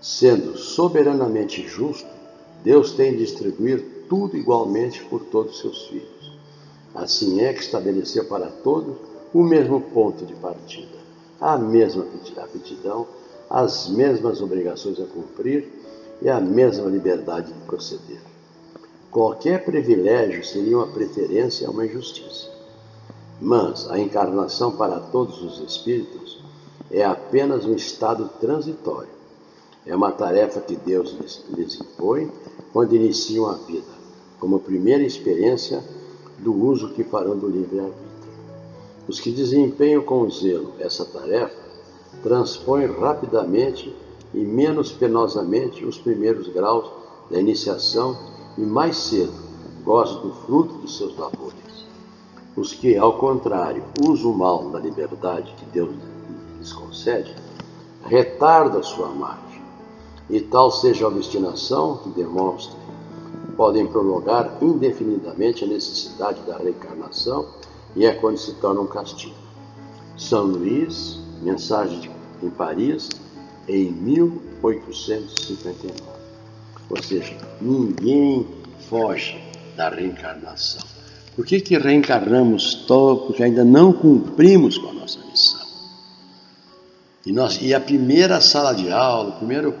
Sendo 0.00 0.56
soberanamente 0.58 1.66
justo, 1.66 2.08
Deus 2.62 2.92
tem 2.92 3.12
de 3.12 3.18
distribuir 3.18 4.06
tudo 4.08 4.36
igualmente 4.36 5.02
por 5.04 5.24
todos 5.26 5.60
seus 5.60 5.86
filhos. 5.86 6.32
Assim 6.94 7.40
é 7.40 7.52
que 7.52 7.60
estabeleceu 7.60 8.24
para 8.26 8.46
todos 8.46 8.96
o 9.32 9.42
mesmo 9.42 9.80
ponto 9.80 10.24
de 10.24 10.34
partida, 10.34 10.93
a 11.40 11.56
mesma 11.56 12.06
aptidão, 12.38 13.06
as 13.50 13.88
mesmas 13.88 14.40
obrigações 14.40 15.00
a 15.00 15.04
cumprir 15.04 15.68
e 16.22 16.28
a 16.28 16.40
mesma 16.40 16.88
liberdade 16.88 17.52
de 17.52 17.60
proceder. 17.60 18.20
Qualquer 19.10 19.64
privilégio 19.64 20.44
seria 20.44 20.76
uma 20.76 20.88
preferência 20.88 21.68
a 21.68 21.70
uma 21.70 21.86
injustiça. 21.86 22.50
Mas 23.40 23.88
a 23.90 23.98
encarnação 23.98 24.72
para 24.72 24.98
todos 24.98 25.42
os 25.42 25.60
espíritos 25.60 26.42
é 26.90 27.04
apenas 27.04 27.64
um 27.64 27.74
estado 27.74 28.30
transitório. 28.40 29.10
É 29.86 29.94
uma 29.94 30.12
tarefa 30.12 30.60
que 30.60 30.76
Deus 30.76 31.12
lhes, 31.12 31.44
lhes 31.50 31.78
impõe 31.78 32.30
quando 32.72 32.94
iniciam 32.94 33.46
a 33.46 33.54
vida, 33.54 33.92
como 34.40 34.58
primeira 34.58 35.02
experiência 35.02 35.82
do 36.38 36.54
uso 36.54 36.92
que 36.94 37.04
farão 37.04 37.36
do 37.36 37.48
livre-arbítrio. 37.48 38.13
Os 39.06 39.20
que 39.20 39.30
desempenham 39.30 40.02
com 40.02 40.28
zelo 40.30 40.72
essa 40.78 41.04
tarefa 41.04 41.54
transpõem 42.22 42.86
rapidamente 42.86 43.94
e 44.32 44.38
menos 44.38 44.90
penosamente 44.90 45.84
os 45.84 45.98
primeiros 45.98 46.48
graus 46.48 46.90
da 47.30 47.38
iniciação 47.38 48.16
e 48.56 48.62
mais 48.62 48.96
cedo 48.96 49.32
gozam 49.84 50.22
do 50.22 50.32
fruto 50.32 50.74
dos 50.78 50.96
seus 50.96 51.16
labores. 51.16 51.54
Os 52.56 52.72
que, 52.72 52.96
ao 52.96 53.18
contrário, 53.18 53.84
usam 54.06 54.32
mal 54.32 54.70
da 54.70 54.78
liberdade 54.78 55.54
que 55.58 55.64
Deus 55.66 55.90
lhes 56.58 56.72
concede, 56.72 57.34
retardam 58.04 58.82
sua 58.82 59.08
marcha, 59.08 59.60
e 60.30 60.40
tal 60.40 60.70
seja 60.70 61.04
a 61.04 61.08
obstinação 61.08 61.98
que 61.98 62.10
demonstrem, 62.10 62.78
podem 63.56 63.86
prolongar 63.86 64.58
indefinidamente 64.62 65.64
a 65.64 65.66
necessidade 65.66 66.40
da 66.42 66.56
reencarnação 66.56 67.46
e 67.96 68.06
é 68.06 68.12
quando 68.12 68.38
se 68.38 68.54
torna 68.54 68.80
um 68.80 68.86
castigo. 68.86 69.34
São 70.16 70.44
Luís, 70.44 71.18
mensagem 71.42 72.10
em 72.42 72.50
Paris, 72.50 73.08
em 73.68 73.92
1859. 73.92 75.94
Ou 76.90 77.02
seja, 77.02 77.34
ninguém 77.60 78.46
foge 78.88 79.42
da 79.76 79.88
reencarnação. 79.88 80.82
Por 81.34 81.44
que, 81.44 81.60
que 81.60 81.76
reencarnamos 81.76 82.84
todo? 82.86 83.26
Porque 83.26 83.42
ainda 83.42 83.64
não 83.64 83.92
cumprimos 83.92 84.78
com 84.78 84.90
a 84.90 84.92
nossa 84.92 85.18
missão. 85.26 85.66
E, 87.26 87.32
nós, 87.32 87.58
e 87.60 87.74
a 87.74 87.80
primeira 87.80 88.40
sala 88.40 88.72
de 88.72 88.92
aula, 88.92 89.30
o 89.30 89.38
primeiro, 89.38 89.74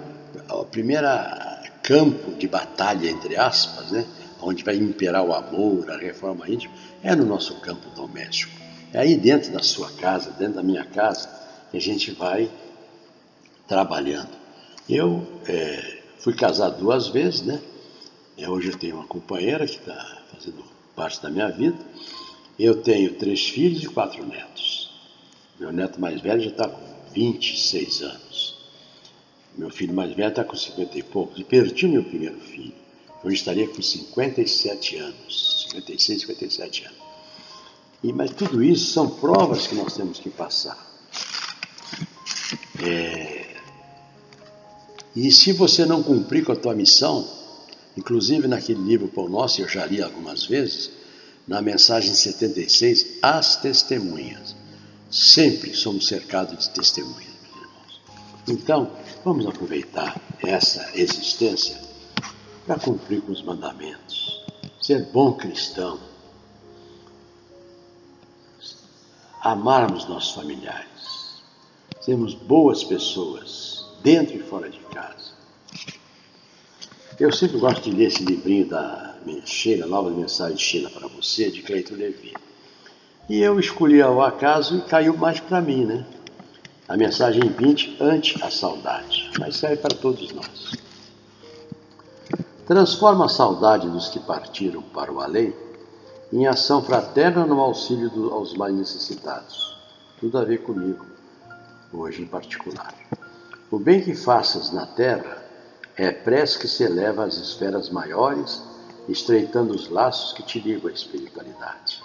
a 0.48 0.64
primeira 0.64 1.54
campo 1.84 2.32
de 2.32 2.48
batalha, 2.48 3.08
entre 3.08 3.36
aspas, 3.36 3.90
né, 3.90 4.04
onde 4.44 4.62
vai 4.62 4.76
imperar 4.76 5.24
o 5.24 5.32
amor, 5.32 5.90
a 5.90 5.96
reforma 5.96 6.48
íntima, 6.48 6.74
é 7.02 7.14
no 7.14 7.24
nosso 7.24 7.54
campo 7.60 7.88
doméstico. 7.90 8.52
É 8.92 8.98
aí 9.00 9.16
dentro 9.16 9.52
da 9.52 9.62
sua 9.62 9.90
casa, 9.92 10.30
dentro 10.32 10.54
da 10.54 10.62
minha 10.62 10.84
casa, 10.84 11.28
que 11.70 11.76
a 11.76 11.80
gente 11.80 12.12
vai 12.12 12.50
trabalhando. 13.66 14.30
Eu 14.88 15.26
é, 15.48 16.02
fui 16.18 16.34
casado 16.34 16.78
duas 16.78 17.08
vezes, 17.08 17.42
né? 17.42 17.60
E 18.36 18.46
hoje 18.46 18.68
eu 18.68 18.78
tenho 18.78 18.96
uma 18.96 19.06
companheira 19.06 19.66
que 19.66 19.78
está 19.78 20.22
fazendo 20.32 20.62
parte 20.94 21.22
da 21.22 21.30
minha 21.30 21.48
vida. 21.48 21.78
Eu 22.58 22.82
tenho 22.82 23.14
três 23.14 23.48
filhos 23.48 23.82
e 23.82 23.86
quatro 23.88 24.24
netos. 24.26 24.92
Meu 25.58 25.72
neto 25.72 26.00
mais 26.00 26.20
velho 26.20 26.42
já 26.42 26.50
está 26.50 26.68
com 26.68 26.80
26 27.12 28.02
anos. 28.02 28.58
Meu 29.56 29.70
filho 29.70 29.94
mais 29.94 30.12
velho 30.14 30.28
está 30.28 30.44
com 30.44 30.56
50 30.56 30.98
e 30.98 31.02
poucos. 31.02 31.38
E 31.38 31.44
perdi 31.44 31.88
meu 31.88 32.04
primeiro 32.04 32.38
filho. 32.40 32.83
Eu 33.24 33.30
estaria 33.30 33.66
com 33.66 33.80
57 33.80 34.96
anos. 34.96 35.66
56, 35.70 36.20
57 36.20 36.84
anos. 36.84 36.98
E, 38.02 38.12
mas 38.12 38.30
tudo 38.32 38.62
isso 38.62 38.92
são 38.92 39.08
provas 39.08 39.66
que 39.66 39.74
nós 39.74 39.94
temos 39.94 40.18
que 40.18 40.30
passar. 40.30 40.78
É... 42.82 43.56
E 45.16 45.32
se 45.32 45.52
você 45.52 45.86
não 45.86 46.02
cumprir 46.02 46.44
com 46.44 46.52
a 46.52 46.56
tua 46.56 46.74
missão, 46.74 47.26
Inclusive 47.96 48.48
naquele 48.48 48.82
livro 48.82 49.08
Pão 49.08 49.28
Nosso, 49.28 49.60
eu 49.60 49.68
já 49.68 49.86
li 49.86 50.02
algumas 50.02 50.44
vezes, 50.44 50.90
na 51.46 51.62
mensagem 51.62 52.12
76, 52.12 53.18
as 53.22 53.56
testemunhas. 53.56 54.54
Sempre 55.10 55.74
somos 55.74 56.08
cercados 56.08 56.66
de 56.66 56.74
testemunhas, 56.74 57.34
meus 57.42 57.56
irmãos. 57.56 58.00
Então, 58.48 58.90
vamos 59.24 59.46
aproveitar 59.46 60.20
essa 60.42 60.90
existência 60.94 61.83
para 62.66 62.78
cumprir 62.78 63.20
com 63.22 63.32
os 63.32 63.42
mandamentos, 63.42 64.44
ser 64.80 65.04
bom 65.12 65.32
cristão, 65.34 65.98
amarmos 69.40 70.08
nossos 70.08 70.34
familiares, 70.34 71.42
sermos 72.00 72.34
boas 72.34 72.82
pessoas, 72.82 73.84
dentro 74.02 74.36
e 74.36 74.42
fora 74.42 74.70
de 74.70 74.78
casa 74.78 75.34
eu 77.18 77.30
sempre 77.30 77.58
gosto 77.58 77.82
de 77.88 77.96
ler 77.96 78.06
esse 78.06 78.24
livrinho 78.24 78.66
da 78.66 79.14
Sheila, 79.44 79.86
Nova 79.86 80.10
Mensagem 80.10 80.58
Sheila 80.58 80.90
para 80.90 81.06
você, 81.06 81.48
de 81.48 81.62
Cleiton 81.62 81.94
Levi. 81.94 82.34
E 83.28 83.40
eu 83.40 83.60
escolhi 83.60 84.02
ao 84.02 84.20
acaso 84.20 84.78
e 84.78 84.80
caiu 84.82 85.16
mais 85.16 85.38
para 85.38 85.60
mim, 85.60 85.84
né? 85.84 86.04
A 86.88 86.96
mensagem 86.96 87.42
20, 87.48 87.98
ante 88.00 88.42
a 88.42 88.50
saudade, 88.50 89.30
mas 89.38 89.56
serve 89.56 89.76
para 89.76 89.94
todos 89.94 90.32
nós. 90.32 90.83
Transforma 92.66 93.26
a 93.26 93.28
saudade 93.28 93.88
dos 93.90 94.08
que 94.08 94.18
partiram 94.18 94.80
para 94.80 95.12
o 95.12 95.20
além 95.20 95.54
em 96.32 96.46
ação 96.46 96.82
fraterna 96.82 97.44
no 97.44 97.60
auxílio 97.60 98.08
do, 98.08 98.32
aos 98.32 98.54
mais 98.54 98.74
necessitados. 98.74 99.76
Tudo 100.18 100.38
a 100.38 100.44
ver 100.44 100.62
comigo, 100.62 101.04
hoje 101.92 102.22
em 102.22 102.26
particular. 102.26 102.94
O 103.70 103.78
bem 103.78 104.00
que 104.00 104.14
faças 104.14 104.72
na 104.72 104.86
terra 104.86 105.44
é 105.94 106.10
prece 106.10 106.58
que 106.58 106.66
se 106.66 106.82
eleva 106.82 107.24
às 107.24 107.36
esferas 107.36 107.90
maiores, 107.90 108.62
estreitando 109.08 109.74
os 109.74 109.90
laços 109.90 110.32
que 110.32 110.42
te 110.42 110.58
ligam 110.58 110.90
à 110.90 110.92
espiritualidade. 110.92 112.02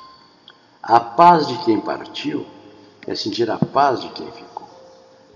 A 0.83 0.99
paz 0.99 1.47
de 1.47 1.57
quem 1.63 1.79
partiu 1.79 2.45
é 3.07 3.15
sentir 3.15 3.49
a 3.49 3.57
paz 3.57 4.01
de 4.01 4.09
quem 4.09 4.29
ficou. 4.31 4.67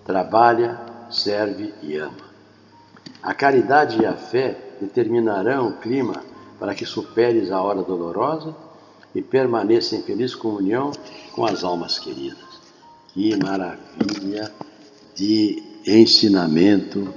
Trabalha, 0.03 0.79
serve 1.09 1.73
e 1.81 1.95
ama. 1.95 2.33
A 3.21 3.33
caridade 3.33 4.01
e 4.01 4.05
a 4.05 4.13
fé 4.13 4.62
determinarão 4.79 5.69
o 5.69 5.77
clima 5.77 6.23
para 6.59 6.73
que 6.75 6.85
superes 6.85 7.51
a 7.51 7.61
hora 7.61 7.81
dolorosa 7.81 8.55
e 9.13 9.21
permaneça 9.21 9.95
em 9.95 10.03
feliz 10.03 10.33
comunhão 10.33 10.91
com 11.33 11.45
as 11.45 11.63
almas 11.63 11.99
queridas. 11.99 12.37
Que 13.13 13.35
maravilha 13.37 14.51
de 15.15 15.61
ensinamento 15.85 17.13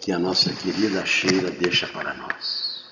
que 0.00 0.12
a 0.12 0.18
nossa 0.18 0.52
querida 0.52 1.04
Sheila 1.04 1.50
deixa 1.50 1.86
para 1.88 2.14
nós. 2.14 2.84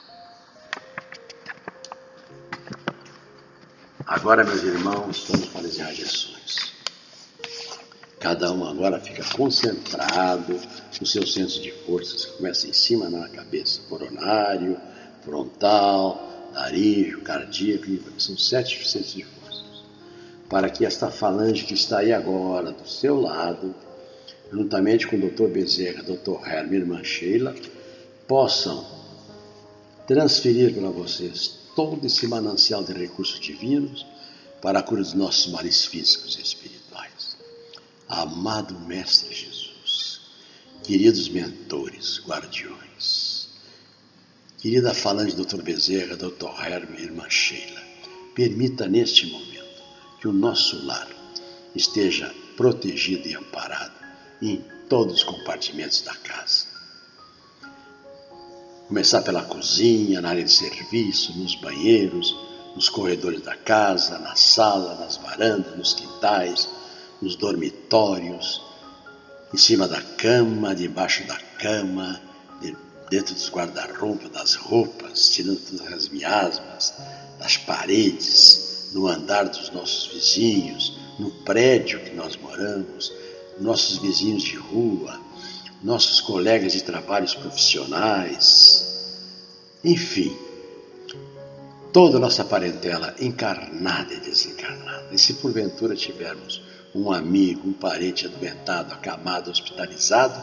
Agora, 4.06 4.42
meus 4.44 4.62
irmãos, 4.62 5.26
vamos 5.28 5.46
para 5.48 5.66
as 5.66 5.76
irradiações. 5.76 6.77
Cada 8.20 8.52
um 8.52 8.66
agora 8.66 8.98
fica 8.98 9.22
concentrado 9.36 10.58
no 11.00 11.06
seu 11.06 11.26
senso 11.26 11.62
de 11.62 11.70
forças, 11.70 12.24
que 12.24 12.32
começa 12.32 12.66
em 12.66 12.72
cima 12.72 13.08
na 13.08 13.28
cabeça, 13.28 13.80
coronário, 13.88 14.76
frontal, 15.22 16.50
nariz, 16.52 17.14
cardíaco, 17.22 17.86
são 18.18 18.36
sete 18.36 18.86
sensos 18.88 19.14
de 19.14 19.24
forças. 19.24 19.84
Para 20.48 20.68
que 20.68 20.84
esta 20.84 21.10
falange 21.10 21.64
que 21.64 21.74
está 21.74 21.98
aí 21.98 22.12
agora, 22.12 22.72
do 22.72 22.88
seu 22.88 23.20
lado, 23.20 23.74
juntamente 24.52 25.06
com 25.06 25.16
o 25.16 25.30
Dr. 25.30 25.46
Bezerra, 25.46 26.02
Dr. 26.02 26.44
Hermes 26.44 26.80
irmã 26.80 27.04
Sheila, 27.04 27.54
possam 28.26 28.84
transferir 30.06 30.74
para 30.74 30.88
vocês 30.88 31.58
todo 31.76 32.04
esse 32.04 32.26
manancial 32.26 32.82
de 32.82 32.92
recursos 32.92 33.38
divinos 33.38 34.04
para 34.60 34.80
a 34.80 34.82
cura 34.82 35.02
dos 35.02 35.14
nossos 35.14 35.52
males 35.52 35.84
físicos 35.84 36.36
e 36.36 36.42
espirituais. 36.42 36.77
Amado 38.08 38.74
Mestre 38.86 39.34
Jesus, 39.34 40.22
queridos 40.82 41.28
mentores, 41.28 42.22
guardiões, 42.24 43.50
querida 44.56 44.94
falante 44.94 45.36
Dr. 45.36 45.60
Bezerra, 45.60 46.16
Dr. 46.16 46.48
Hermes 46.58 47.02
irmã 47.02 47.28
Sheila, 47.28 47.82
permita 48.34 48.88
neste 48.88 49.26
momento 49.26 49.82
que 50.22 50.26
o 50.26 50.32
nosso 50.32 50.86
lar 50.86 51.06
esteja 51.74 52.34
protegido 52.56 53.28
e 53.28 53.34
amparado 53.34 53.92
em 54.40 54.64
todos 54.88 55.16
os 55.16 55.24
compartimentos 55.24 56.00
da 56.00 56.14
casa. 56.14 56.64
Começar 58.88 59.20
pela 59.20 59.44
cozinha, 59.44 60.22
na 60.22 60.30
área 60.30 60.44
de 60.44 60.50
serviço, 60.50 61.36
nos 61.36 61.54
banheiros, 61.56 62.34
nos 62.74 62.88
corredores 62.88 63.42
da 63.42 63.54
casa, 63.54 64.18
na 64.18 64.34
sala, 64.34 64.94
nas 64.94 65.18
varandas, 65.18 65.76
nos 65.76 65.92
quintais, 65.92 66.70
nos 67.20 67.36
dormitórios, 67.36 68.62
em 69.52 69.56
cima 69.56 69.88
da 69.88 70.00
cama, 70.00 70.74
debaixo 70.74 71.26
da 71.26 71.36
cama, 71.58 72.20
de, 72.60 72.76
dentro 73.10 73.34
dos 73.34 73.50
guarda-roupa, 73.50 74.28
das 74.28 74.54
roupas, 74.54 75.28
tirando 75.30 75.58
todas 75.58 75.92
as 75.92 76.08
miasmas, 76.08 76.94
das 77.38 77.56
paredes, 77.56 78.90
no 78.92 79.06
andar 79.06 79.44
dos 79.48 79.70
nossos 79.70 80.12
vizinhos, 80.12 80.98
no 81.18 81.30
prédio 81.42 82.00
que 82.00 82.14
nós 82.14 82.36
moramos, 82.36 83.12
nossos 83.60 83.98
vizinhos 83.98 84.42
de 84.42 84.56
rua, 84.56 85.20
nossos 85.82 86.20
colegas 86.20 86.72
de 86.72 86.82
trabalhos 86.82 87.34
profissionais, 87.34 88.86
enfim, 89.84 90.36
toda 91.92 92.16
a 92.16 92.20
nossa 92.20 92.44
parentela 92.44 93.14
encarnada 93.20 94.12
e 94.12 94.20
desencarnada. 94.20 95.08
E 95.12 95.18
se 95.18 95.34
porventura 95.34 95.94
tivermos 95.94 96.62
um 96.94 97.12
amigo, 97.12 97.68
um 97.68 97.72
parente 97.72 98.26
adoentado, 98.26 98.92
acamado, 98.92 99.50
hospitalizado, 99.50 100.42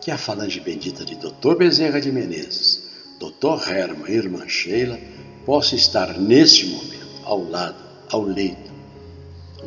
que 0.00 0.10
a 0.10 0.18
falange 0.18 0.60
bendita 0.60 1.04
de 1.04 1.14
Dr. 1.16 1.56
Bezerra 1.56 2.00
de 2.00 2.12
Menezes, 2.12 2.82
Dr. 3.18 3.70
Herman 3.70 4.10
e 4.10 4.16
Irmã 4.16 4.48
Sheila 4.48 4.98
possa 5.46 5.74
estar 5.74 6.18
neste 6.18 6.66
momento 6.66 7.20
ao 7.24 7.42
lado, 7.42 7.82
ao 8.10 8.22
leito 8.22 8.72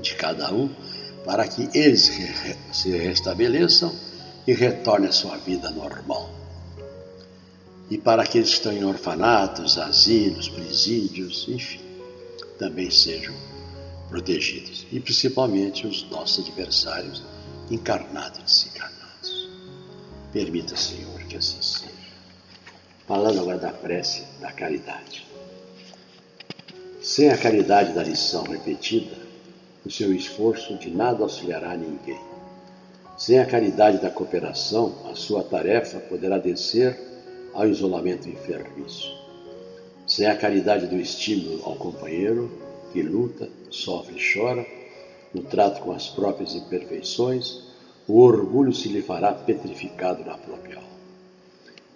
de 0.01 0.13
cada 0.15 0.53
um, 0.53 0.69
para 1.25 1.47
que 1.47 1.69
eles 1.73 2.11
se 2.71 2.89
restabeleçam 2.89 3.93
e 4.45 4.53
retornem 4.53 5.09
à 5.09 5.11
sua 5.11 5.37
vida 5.37 5.69
normal. 5.71 6.29
E 7.89 7.97
para 7.97 8.23
aqueles 8.23 8.49
que 8.49 8.55
estão 8.55 8.71
em 8.71 8.83
orfanatos, 8.83 9.77
asilos, 9.77 10.49
presídios, 10.49 11.47
enfim, 11.49 11.79
também 12.59 12.89
sejam 12.91 13.33
protegidos. 14.09 14.85
E 14.91 14.99
principalmente 14.99 15.85
os 15.85 16.09
nossos 16.09 16.47
adversários 16.47 17.23
encarnados 17.69 18.39
e 18.39 18.43
desencarnados. 18.43 19.49
Permita, 20.31 20.75
Senhor, 20.75 21.19
que 21.23 21.37
assim 21.37 21.61
seja. 21.61 21.91
Falando 23.07 23.39
agora 23.39 23.57
da 23.57 23.71
prece 23.71 24.23
da 24.41 24.51
caridade. 24.51 25.25
Sem 27.01 27.29
a 27.29 27.37
caridade 27.37 27.93
da 27.93 28.03
lição 28.03 28.43
repetida, 28.43 29.15
o 29.85 29.91
seu 29.91 30.13
esforço 30.13 30.77
de 30.77 30.89
nada 30.89 31.23
auxiliará 31.23 31.75
ninguém. 31.77 32.19
Sem 33.17 33.39
a 33.39 33.45
caridade 33.45 33.99
da 33.99 34.09
cooperação, 34.09 34.93
a 35.09 35.15
sua 35.15 35.43
tarefa 35.43 35.99
poderá 36.01 36.37
descer 36.37 36.99
ao 37.53 37.67
isolamento 37.67 38.29
enfermiço. 38.29 39.15
Sem 40.05 40.27
a 40.27 40.35
caridade 40.35 40.87
do 40.87 40.97
estímulo 40.97 41.63
ao 41.63 41.75
companheiro, 41.75 42.66
que 42.97 43.03
luta, 43.03 43.47
sofre 43.69 44.15
e 44.17 44.33
chora, 44.33 44.65
no 45.31 45.43
trato 45.43 45.83
com 45.83 45.91
as 45.91 46.09
próprias 46.09 46.55
imperfeições, 46.55 47.61
o 48.07 48.19
orgulho 48.19 48.73
se 48.73 48.89
lhe 48.89 49.03
fará 49.03 49.31
petrificado 49.33 50.25
na 50.25 50.35
própria 50.35 50.77
alma. 50.77 50.87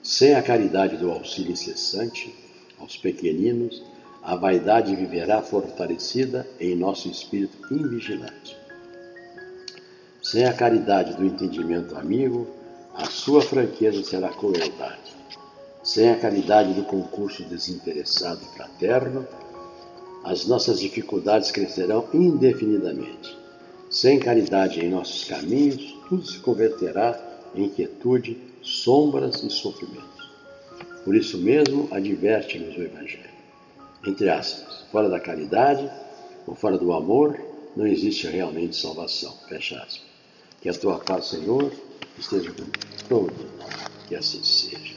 Sem 0.04 0.36
a 0.36 0.44
caridade 0.44 0.98
do 0.98 1.10
auxílio 1.10 1.54
incessante 1.54 2.32
aos 2.78 2.98
pequeninos, 2.98 3.82
a 4.22 4.36
vaidade 4.36 4.96
viverá 4.96 5.42
fortalecida 5.42 6.48
em 6.60 6.76
nosso 6.76 7.10
espírito 7.10 7.58
invigilante. 7.74 8.56
Sem 10.22 10.46
a 10.46 10.54
caridade 10.54 11.16
do 11.16 11.26
entendimento 11.26 11.98
amigo, 11.98 12.46
a 12.94 13.06
sua 13.06 13.42
franqueza 13.42 14.04
será 14.04 14.30
crueldade. 14.30 15.16
Sem 15.82 16.12
a 16.12 16.20
caridade 16.20 16.76
do 16.76 16.84
concurso 16.84 17.44
desinteressado 17.46 18.40
e 18.44 18.56
fraterno, 18.56 19.28
as 20.23 20.45
nossas 20.45 20.79
dificuldades 20.79 21.51
crescerão 21.51 22.07
indefinidamente. 22.13 23.38
Sem 23.89 24.19
caridade 24.19 24.79
em 24.79 24.89
nossos 24.89 25.25
caminhos, 25.25 25.95
tudo 26.07 26.25
se 26.25 26.39
converterá 26.39 27.19
em 27.55 27.65
inquietude, 27.65 28.38
sombras 28.62 29.43
e 29.43 29.49
sofrimentos. 29.49 30.29
Por 31.03 31.15
isso 31.15 31.38
mesmo, 31.38 31.88
adverte-nos 31.91 32.77
o 32.77 32.81
Evangelho. 32.81 33.31
Entre 34.05 34.29
aspas, 34.29 34.86
fora 34.91 35.10
da 35.10 35.19
caridade 35.19 35.89
ou 36.45 36.55
fora 36.55 36.77
do 36.77 36.93
amor, 36.93 37.39
não 37.75 37.88
existe 37.88 38.27
realmente 38.27 38.75
salvação. 38.75 39.34
Fecha 39.49 39.75
aspas. 39.77 40.01
Que 40.62 40.69
a 40.69 40.73
tua 40.73 40.99
paz, 40.99 41.29
Senhor, 41.29 41.71
esteja 42.17 42.51
com 42.51 42.63
todos 43.10 43.38
nós. 43.57 43.73
Que 44.07 44.15
assim 44.15 44.43
seja. 44.43 44.95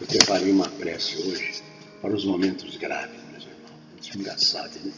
Eu 0.00 0.06
preparei 0.06 0.52
uma 0.52 0.68
prece 0.68 1.16
hoje 1.22 1.62
para 2.00 2.14
os 2.14 2.24
momentos 2.24 2.76
graves 2.76 3.25
engraçado, 4.14 4.72
né? 4.84 4.92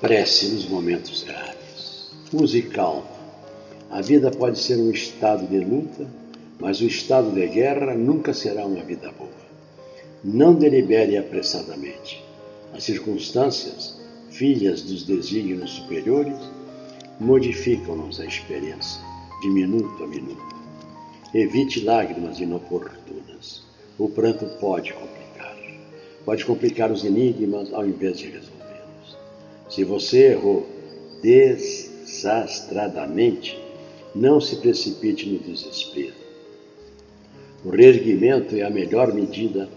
Prece 0.00 0.48
nos 0.48 0.66
momentos 0.66 1.22
graves. 1.22 2.10
Use 2.32 2.62
calma. 2.62 3.06
A 3.90 4.00
vida 4.00 4.30
pode 4.30 4.58
ser 4.58 4.76
um 4.76 4.90
estado 4.90 5.46
de 5.46 5.58
luta, 5.60 6.06
mas 6.58 6.80
o 6.80 6.86
estado 6.86 7.30
de 7.30 7.46
guerra 7.46 7.94
nunca 7.94 8.32
será 8.32 8.64
uma 8.64 8.82
vida 8.82 9.12
boa. 9.12 9.30
Não 10.24 10.54
delibere 10.54 11.16
apressadamente. 11.16 12.22
As 12.72 12.84
circunstâncias, 12.84 14.00
filhas 14.30 14.82
dos 14.82 15.04
desígnios 15.04 15.72
superiores, 15.72 16.38
modificam-nos 17.20 18.18
a 18.18 18.24
experiência, 18.24 19.00
de 19.42 19.50
minuto 19.50 20.02
a 20.02 20.06
minuto. 20.06 20.56
Evite 21.34 21.84
lágrimas 21.84 22.40
inoportunas. 22.40 23.62
O 23.98 24.08
pranto 24.08 24.46
pode 24.58 24.92
complicar 24.92 25.11
pode 26.24 26.44
complicar 26.44 26.90
os 26.90 27.04
enigmas 27.04 27.72
ao 27.72 27.86
invés 27.86 28.18
de 28.18 28.26
resolvê-los. 28.26 29.16
Se 29.68 29.84
você 29.84 30.32
errou 30.32 30.66
desastradamente, 31.22 33.56
não 34.14 34.40
se 34.40 34.56
precipite 34.56 35.28
no 35.28 35.38
desespero. 35.38 36.14
O 37.64 37.70
reerguimento 37.70 38.56
é 38.56 38.62
a 38.62 38.70
melhor 38.70 39.14
medida 39.14 39.68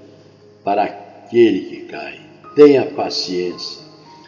para 0.63 0.83
aquele 0.83 1.61
que 1.61 1.81
cai. 1.85 2.19
Tenha 2.55 2.85
paciência. 2.85 3.85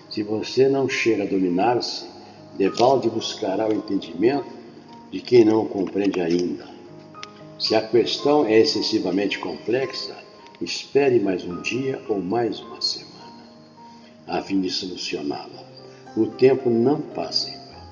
Se 0.10 0.24
você 0.24 0.70
não 0.70 0.88
chega 0.88 1.24
a 1.24 1.28
dominar-se, 1.28 2.06
devalde 2.58 3.10
buscará 3.10 3.68
o 3.68 3.74
entendimento 3.74 4.48
de 5.12 5.20
quem 5.22 5.44
não 5.44 5.64
o 5.64 5.68
compreende 5.68 6.22
ainda. 6.22 6.66
Se 7.60 7.76
a 7.76 7.82
questão 7.82 8.46
é 8.46 8.60
excessivamente 8.60 9.40
complexa, 9.40 10.16
Espere 10.60 11.20
mais 11.20 11.44
um 11.44 11.62
dia 11.62 12.02
ou 12.10 12.20
mais 12.20 12.60
uma 12.60 12.82
semana, 12.82 13.46
a 14.26 14.42
fim 14.42 14.60
de 14.60 14.72
solucioná-la. 14.72 15.64
O 16.16 16.26
tempo 16.26 16.68
não 16.68 17.00
passa 17.00 17.52
em 17.52 17.54
vão. 17.54 17.84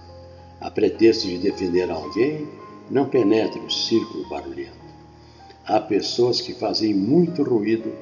A 0.61 0.71
pretexto 0.71 1.27
de 1.27 1.37
defender 1.37 1.91
alguém, 1.91 2.49
não 2.89 3.07
penetre 3.07 3.59
o 3.59 3.69
círculo 3.69 4.27
barulhento. 4.27 4.83
Há 5.63 5.79
pessoas 5.79 6.41
que 6.41 6.55
fazem 6.55 6.91
muito 6.91 7.43
ruído 7.43 7.93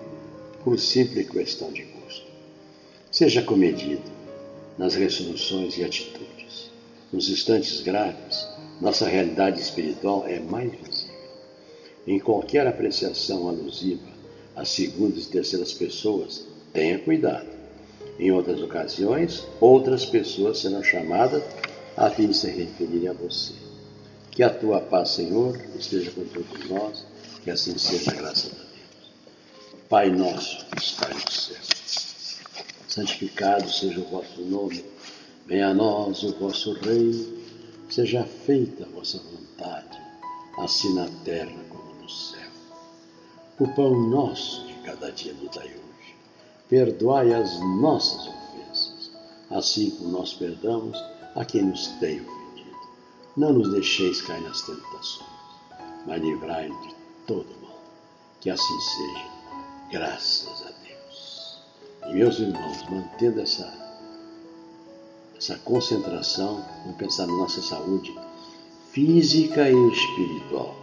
por 0.63 0.79
simples 0.79 1.29
questão 1.29 1.69
de 1.73 1.83
gosto. 1.83 2.25
Seja 3.11 3.41
comedido 3.41 4.09
nas 4.77 4.95
resoluções 4.95 5.77
e 5.77 5.83
atitudes. 5.83 6.71
Nos 7.11 7.27
instantes 7.27 7.81
graves, 7.81 8.47
nossa 8.79 9.09
realidade 9.09 9.59
espiritual 9.59 10.25
é 10.25 10.39
mais 10.39 10.71
visível. 10.71 11.13
Em 12.07 12.17
qualquer 12.17 12.65
apreciação 12.65 13.49
alusiva 13.49 14.12
as 14.55 14.69
segundas 14.69 15.25
e 15.25 15.29
terceiras 15.29 15.73
pessoas, 15.73 16.45
tenha 16.71 16.99
cuidado. 16.99 17.47
Em 18.19 18.31
outras 18.31 18.61
ocasiões, 18.61 19.43
outras 19.59 20.05
pessoas 20.05 20.59
serão 20.59 20.83
chamadas 20.83 21.43
a 21.97 22.09
fim 22.09 22.27
de 22.27 22.37
se 22.37 22.47
referirem 22.49 23.07
a 23.07 23.13
você. 23.13 23.53
Que 24.31 24.43
a 24.43 24.49
tua 24.49 24.79
paz, 24.79 25.09
Senhor, 25.09 25.59
esteja 25.77 26.11
com 26.11 26.23
todos 26.25 26.69
nós, 26.69 27.05
que 27.43 27.51
assim 27.51 27.77
seja, 27.77 28.11
graças 28.11 28.51
a 28.51 28.55
Deus. 28.55 29.13
Pai 29.89 30.09
nosso 30.09 30.65
que 30.67 30.79
está 30.79 31.09
no 31.09 31.31
céu, 31.31 31.57
santificado 32.87 33.69
seja 33.71 33.99
o 33.99 34.05
vosso 34.05 34.41
nome, 34.41 34.83
venha 35.45 35.67
a 35.67 35.73
nós 35.73 36.23
o 36.23 36.33
vosso 36.33 36.73
reino, 36.73 37.37
seja 37.89 38.23
feita 38.23 38.85
a 38.85 38.89
vossa 38.89 39.19
vontade, 39.19 39.99
assim 40.57 40.93
na 40.95 41.07
terra 41.23 41.55
como 41.69 42.01
no 42.01 42.09
céu. 42.09 42.42
O 43.59 43.67
pão 43.67 43.93
nosso 44.09 44.65
de 44.65 44.73
cada 44.81 45.11
dia 45.11 45.31
nos 45.33 45.55
dai 45.55 45.67
hoje. 45.67 46.15
Perdoai 46.67 47.33
as 47.35 47.59
nossas 47.79 48.27
ofensas, 48.27 49.11
assim 49.51 49.91
como 49.91 50.09
nós 50.09 50.33
perdoamos 50.33 50.97
a 51.35 51.45
quem 51.45 51.61
nos 51.61 51.87
tem 51.99 52.19
ofendido. 52.19 52.77
Não 53.37 53.53
nos 53.53 53.71
deixeis 53.71 54.23
cair 54.23 54.41
nas 54.41 54.63
tentações, 54.63 55.29
mas 56.07 56.19
livrai-nos 56.19 56.81
de 56.81 56.95
todo 57.27 57.45
mal. 57.61 57.79
Que 58.41 58.49
assim 58.49 58.79
seja, 58.79 59.27
graças 59.91 60.65
a 60.65 60.71
Deus. 60.87 61.61
E 62.07 62.13
meus 62.15 62.39
irmãos, 62.39 62.89
mantendo 62.89 63.39
essa, 63.39 63.71
essa 65.37 65.59
concentração, 65.59 66.65
vamos 66.81 66.97
pensar 66.97 67.27
na 67.27 67.37
nossa 67.37 67.61
saúde 67.61 68.17
física 68.91 69.69
e 69.69 69.89
espiritual 69.91 70.82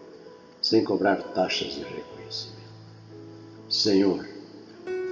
sem 0.61 0.83
cobrar 0.83 1.17
taxas 1.33 1.73
de 1.73 1.83
reconhecimento. 1.83 2.61
Senhor, 3.67 4.25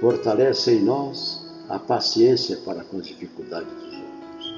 fortalece 0.00 0.72
em 0.74 0.82
nós 0.82 1.44
a 1.68 1.78
paciência 1.78 2.56
para 2.58 2.84
com 2.84 2.98
as 2.98 3.06
dificuldades 3.06 3.72
dos 3.72 3.94
outros, 3.94 4.54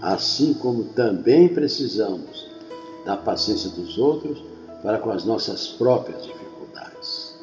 assim 0.00 0.54
como 0.54 0.84
também 0.84 1.48
precisamos 1.48 2.48
da 3.04 3.16
paciência 3.16 3.70
dos 3.70 3.98
outros 3.98 4.42
para 4.82 4.98
com 4.98 5.10
as 5.10 5.24
nossas 5.24 5.68
próprias 5.68 6.22
dificuldades. 6.24 7.34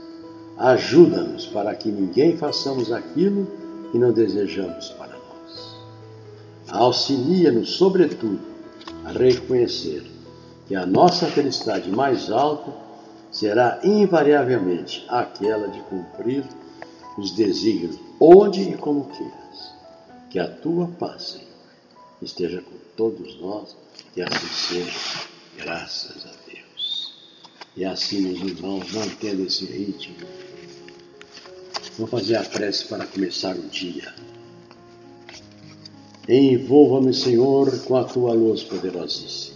Ajuda-nos 0.57 1.45
para 1.47 1.75
que 1.75 1.89
ninguém 1.89 2.37
façamos 2.37 2.91
aquilo 2.91 3.47
que 3.91 3.97
não 3.97 4.11
desejamos 4.11 4.89
para 4.91 5.13
nós. 5.13 5.77
Auxilia-nos, 6.69 7.71
sobretudo, 7.71 8.39
a 9.05 9.11
reconhecer 9.11 10.03
que 10.67 10.75
a 10.75 10.85
nossa 10.85 11.27
felicidade 11.27 11.89
mais 11.89 12.31
alta 12.31 12.71
será 13.33 13.79
invariavelmente 13.83 15.03
aquela 15.09 15.67
de 15.67 15.81
cumprir 15.81 16.45
os 17.17 17.31
desígnios 17.31 17.99
onde 18.19 18.61
e 18.61 18.77
como 18.77 19.09
queiras. 19.09 19.73
Que 20.29 20.39
a 20.39 20.47
tua 20.47 20.87
paz, 20.87 21.23
Senhor, 21.23 21.47
esteja 22.21 22.61
com 22.61 22.77
todos 22.95 23.39
nós, 23.39 23.75
e 24.15 24.21
assim 24.21 24.47
seja, 24.47 25.27
graças 25.57 26.25
a 26.25 26.31
Deus. 26.51 27.13
E 27.75 27.83
assim, 27.83 28.21
meus 28.21 28.39
irmãos, 28.39 28.91
mantendo 28.91 29.43
esse 29.43 29.65
ritmo, 29.65 30.15
vou 31.97 32.07
fazer 32.07 32.35
a 32.35 32.43
prece 32.43 32.85
para 32.85 33.05
começar 33.05 33.55
o 33.55 33.63
dia. 33.63 34.13
Envolva-me, 36.27 37.13
Senhor, 37.13 37.77
com 37.81 37.97
a 37.97 38.03
tua 38.05 38.33
luz 38.33 38.63
poderosíssima. 38.63 39.52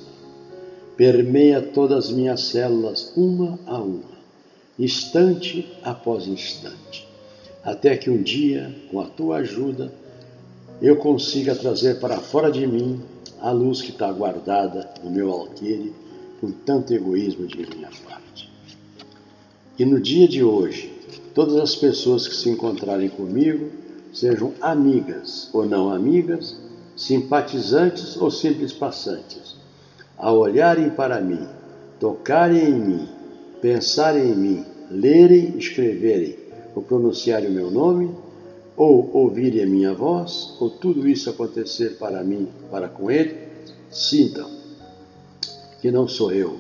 Permeia 0.98 1.62
todas 1.62 2.06
as 2.06 2.12
minhas 2.12 2.42
células, 2.42 3.14
uma 3.16 3.60
a 3.68 3.78
uma, 3.78 4.18
instante 4.80 5.72
após 5.84 6.26
instante, 6.26 7.08
até 7.64 7.96
que 7.96 8.10
um 8.10 8.22
dia, 8.22 8.76
com 8.90 9.00
a 9.00 9.06
tua 9.06 9.38
ajuda, 9.38 9.94
eu 10.82 10.96
consiga 10.96 11.56
trazer 11.56 12.00
para 12.00 12.18
fora 12.18 12.52
de 12.52 12.66
mim 12.66 13.00
a 13.40 13.52
luz 13.52 13.80
que 13.80 13.92
está 13.92 14.12
guardada 14.12 14.90
no 15.04 15.12
meu 15.12 15.32
alqueire 15.32 15.94
por 16.42 16.52
tanto 16.66 16.94
egoísmo 16.94 17.46
de 17.46 17.58
minha 17.58 17.90
parte. 18.04 18.52
E 19.78 19.86
no 19.86 20.00
dia 20.00 20.28
de 20.28 20.44
hoje, 20.44 20.92
todas 21.36 21.58
as 21.58 21.76
pessoas 21.76 22.28
que 22.28 22.36
se 22.36 22.50
encontrarem 22.50 23.10
comigo 23.10 23.70
sejam 24.12 24.54
amigas 24.62 25.50
ou 25.54 25.64
não 25.64 25.92
amigas, 25.92 26.58
simpatizantes 26.96 28.18
ou 28.18 28.32
simples 28.32 28.74
passantes, 28.74 29.57
ao 30.18 30.40
olharem 30.40 30.90
para 30.90 31.22
mim, 31.22 31.48
tocarem 32.00 32.70
em 32.70 32.80
mim, 32.80 33.10
pensarem 33.62 34.32
em 34.32 34.36
mim, 34.36 34.66
lerem, 34.90 35.58
escreverem 35.58 36.48
ou 36.78 36.84
pronunciarem 36.84 37.50
o 37.50 37.54
meu 37.54 37.72
nome, 37.72 38.16
ou 38.76 39.10
ouvirem 39.12 39.64
a 39.64 39.68
minha 39.68 39.94
voz, 39.94 40.56
ou 40.60 40.70
tudo 40.70 41.08
isso 41.08 41.28
acontecer 41.30 41.98
para 41.98 42.24
mim, 42.24 42.48
para 42.70 42.88
com 42.88 43.10
ele, 43.10 43.36
sintam 43.90 44.48
que 45.82 45.90
não 45.90 46.08
sou 46.08 46.32
eu, 46.32 46.60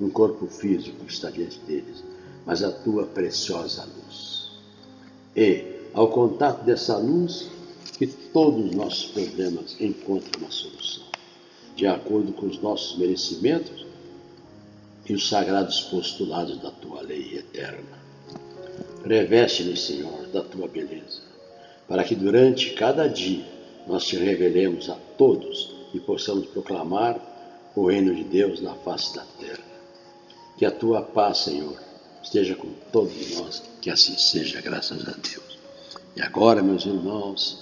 um 0.00 0.08
corpo 0.08 0.46
físico 0.46 1.04
que 1.04 1.12
está 1.12 1.28
diante 1.28 1.60
deles, 1.66 2.02
mas 2.46 2.62
a 2.62 2.70
tua 2.70 3.04
preciosa 3.04 3.84
luz. 3.84 4.52
E, 5.36 5.64
ao 5.92 6.08
contato 6.08 6.64
dessa 6.64 6.96
luz, 6.96 7.50
que 7.98 8.06
todos 8.06 8.70
os 8.70 8.74
nossos 8.74 9.10
problemas 9.10 9.76
encontrem 9.78 10.32
uma 10.38 10.50
solução, 10.50 11.04
de 11.78 11.86
acordo 11.86 12.32
com 12.32 12.46
os 12.46 12.60
nossos 12.60 12.98
merecimentos 12.98 13.86
e 15.08 15.14
os 15.14 15.28
sagrados 15.28 15.82
postulados 15.82 16.60
da 16.60 16.72
tua 16.72 17.02
lei 17.02 17.38
eterna. 17.38 17.96
Reveste-me, 19.04 19.76
Senhor, 19.76 20.26
da 20.32 20.42
tua 20.42 20.66
beleza, 20.66 21.20
para 21.86 22.02
que 22.02 22.16
durante 22.16 22.72
cada 22.72 23.06
dia 23.08 23.46
nós 23.86 24.04
te 24.04 24.16
revelemos 24.16 24.90
a 24.90 24.96
todos 25.16 25.72
e 25.94 26.00
possamos 26.00 26.48
proclamar 26.48 27.16
o 27.76 27.86
reino 27.86 28.12
de 28.12 28.24
Deus 28.24 28.60
na 28.60 28.74
face 28.74 29.14
da 29.14 29.24
terra. 29.38 29.62
Que 30.56 30.66
a 30.66 30.72
tua 30.72 31.00
paz, 31.00 31.38
Senhor, 31.38 31.80
esteja 32.20 32.56
com 32.56 32.70
todos 32.90 33.38
nós, 33.38 33.62
que 33.80 33.88
assim 33.88 34.18
seja, 34.18 34.60
graças 34.60 35.06
a 35.06 35.12
Deus. 35.12 35.58
E 36.16 36.20
agora, 36.20 36.60
meus 36.60 36.84
irmãos, 36.84 37.56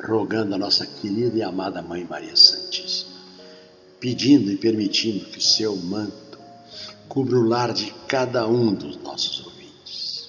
rogando 0.00 0.54
a 0.54 0.58
nossa 0.58 0.86
querida 0.86 1.38
e 1.38 1.42
amada 1.42 1.82
Mãe 1.82 2.04
Maria 2.04 2.36
Santíssima, 2.36 3.11
pedindo 4.02 4.50
e 4.50 4.56
permitindo 4.56 5.26
que 5.26 5.40
seu 5.40 5.76
manto 5.76 6.36
cubra 7.08 7.38
o 7.38 7.46
lar 7.46 7.72
de 7.72 7.94
cada 8.08 8.48
um 8.48 8.74
dos 8.74 8.96
nossos 8.96 9.46
ouvintes, 9.46 10.28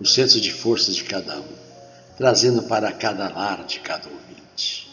o 0.00 0.04
centro 0.04 0.40
de 0.40 0.52
forças 0.52 0.96
de 0.96 1.04
cada 1.04 1.38
um, 1.38 1.54
trazendo 2.18 2.64
para 2.64 2.90
cada 2.90 3.28
lar 3.28 3.64
de 3.64 3.78
cada 3.78 4.08
ouvinte, 4.08 4.90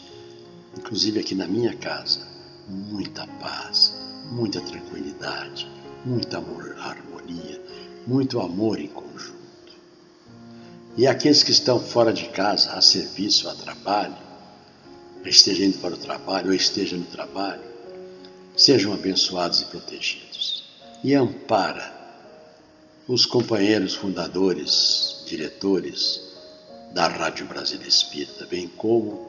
inclusive 0.78 1.18
aqui 1.18 1.34
na 1.34 1.48
minha 1.48 1.74
casa, 1.74 2.20
muita 2.68 3.26
paz, 3.26 3.96
muita 4.30 4.60
tranquilidade, 4.60 5.68
muita 6.04 6.38
amor, 6.38 6.76
harmonia, 6.78 7.60
muito 8.06 8.38
amor 8.38 8.78
em 8.78 8.86
conjunto. 8.86 9.40
E 10.96 11.04
aqueles 11.04 11.42
que 11.42 11.50
estão 11.50 11.80
fora 11.80 12.12
de 12.12 12.28
casa, 12.28 12.74
a 12.74 12.80
serviço, 12.80 13.48
a 13.48 13.54
trabalho, 13.56 14.29
esteja 15.28 15.64
indo 15.64 15.78
para 15.78 15.94
o 15.94 15.98
trabalho 15.98 16.48
ou 16.48 16.54
esteja 16.54 16.96
no 16.96 17.04
trabalho, 17.04 17.62
sejam 18.56 18.92
abençoados 18.92 19.60
e 19.60 19.64
protegidos. 19.66 20.64
E 21.02 21.14
ampara 21.14 21.98
os 23.08 23.26
companheiros 23.26 23.94
fundadores, 23.94 25.24
diretores 25.26 26.20
da 26.92 27.08
Rádio 27.08 27.46
Brasília 27.46 27.88
Espírita, 27.88 28.46
bem 28.46 28.68
como 28.68 29.28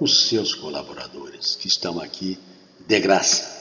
os 0.00 0.28
seus 0.28 0.54
colaboradores 0.54 1.56
que 1.56 1.68
estão 1.68 2.00
aqui 2.00 2.38
de 2.86 3.00
graça, 3.00 3.58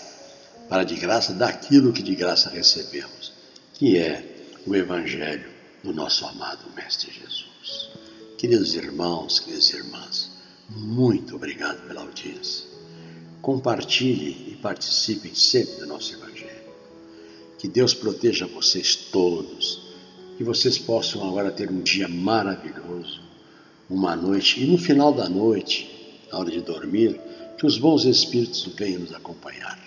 para 0.69 0.83
de 0.83 0.95
graça 0.95 1.33
daquilo 1.33 1.91
que 1.91 2.01
de 2.01 2.15
graça 2.15 2.49
recebemos, 2.49 3.33
que 3.73 3.97
é 3.97 4.23
o 4.65 4.75
Evangelho 4.75 5.49
do 5.83 5.93
nosso 5.93 6.25
amado 6.25 6.65
Mestre 6.75 7.11
Jesus. 7.11 7.89
Queridos 8.37 8.73
irmãos, 8.75 9.39
queridas 9.39 9.69
irmãs, 9.71 10.28
muito 10.69 11.35
obrigado 11.35 11.87
pela 11.87 12.01
audiência. 12.01 12.67
Compartilhe 13.41 14.51
e 14.51 14.55
participem 14.61 15.33
sempre 15.33 15.75
do 15.75 15.87
nosso 15.87 16.13
Evangelho. 16.13 16.49
Que 17.57 17.67
Deus 17.67 17.93
proteja 17.93 18.45
vocês 18.45 18.95
todos, 18.95 19.81
que 20.37 20.43
vocês 20.43 20.77
possam 20.77 21.27
agora 21.27 21.51
ter 21.51 21.69
um 21.69 21.81
dia 21.81 22.07
maravilhoso, 22.07 23.21
uma 23.89 24.15
noite, 24.15 24.61
e 24.61 24.67
no 24.67 24.77
final 24.77 25.11
da 25.11 25.27
noite, 25.27 26.19
na 26.31 26.39
hora 26.39 26.51
de 26.51 26.61
dormir, 26.61 27.19
que 27.57 27.65
os 27.65 27.77
bons 27.77 28.05
espíritos 28.05 28.65
venham 28.77 29.01
nos 29.01 29.13
acompanhar, 29.13 29.77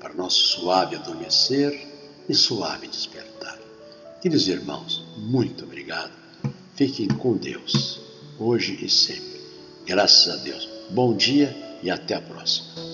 para 0.00 0.12
nosso 0.12 0.42
suave 0.42 0.96
adormecer 0.96 1.88
e 2.28 2.34
suave 2.34 2.88
despertar. 2.88 3.58
Queridos 4.20 4.48
irmãos, 4.48 5.02
muito 5.16 5.64
obrigado. 5.64 6.12
Fiquem 6.76 7.08
com 7.08 7.36
Deus, 7.36 8.00
hoje 8.38 8.78
e 8.82 8.88
sempre. 8.88 9.31
Graças 9.92 10.32
a 10.32 10.36
Deus. 10.42 10.66
Bom 10.88 11.14
dia 11.14 11.54
e 11.82 11.90
até 11.90 12.14
a 12.14 12.20
próxima. 12.22 12.91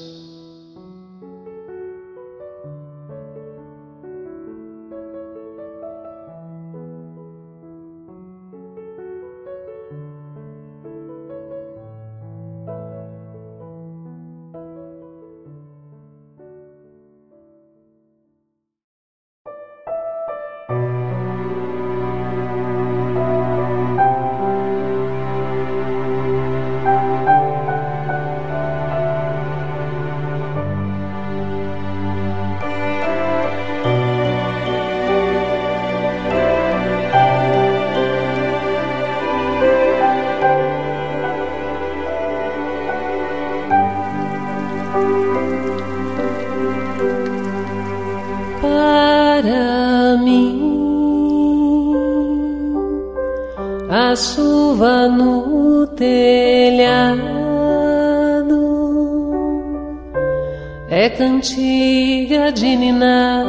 É 61.01 61.09
cantiga 61.09 62.51
de 62.51 62.75
ninar, 62.75 63.47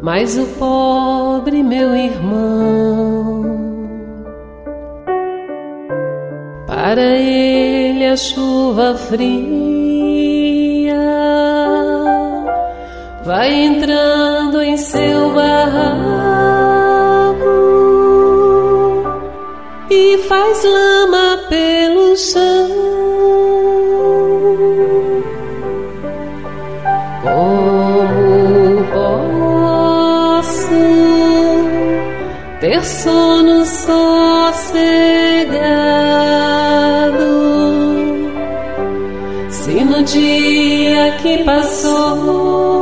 mas 0.00 0.38
o 0.38 0.46
pobre 0.60 1.60
meu 1.64 1.92
irmão, 1.92 3.42
para 6.68 7.02
ele 7.02 8.06
a 8.06 8.16
chuva 8.16 8.94
fria 8.94 9.18
vai 13.24 13.52
entrando 13.52 14.62
em 14.62 14.76
seu 14.76 15.34
barraco 15.34 16.62
e 19.90 20.18
faz 20.28 20.62
lama 20.62 21.40
pelo 21.48 22.16
chão. 22.16 22.77
Sono 32.88 33.64
sossegado. 33.64 33.98
Se 39.50 39.84
no 39.84 40.02
dia 40.02 41.12
que 41.20 41.44
passou. 41.44 42.78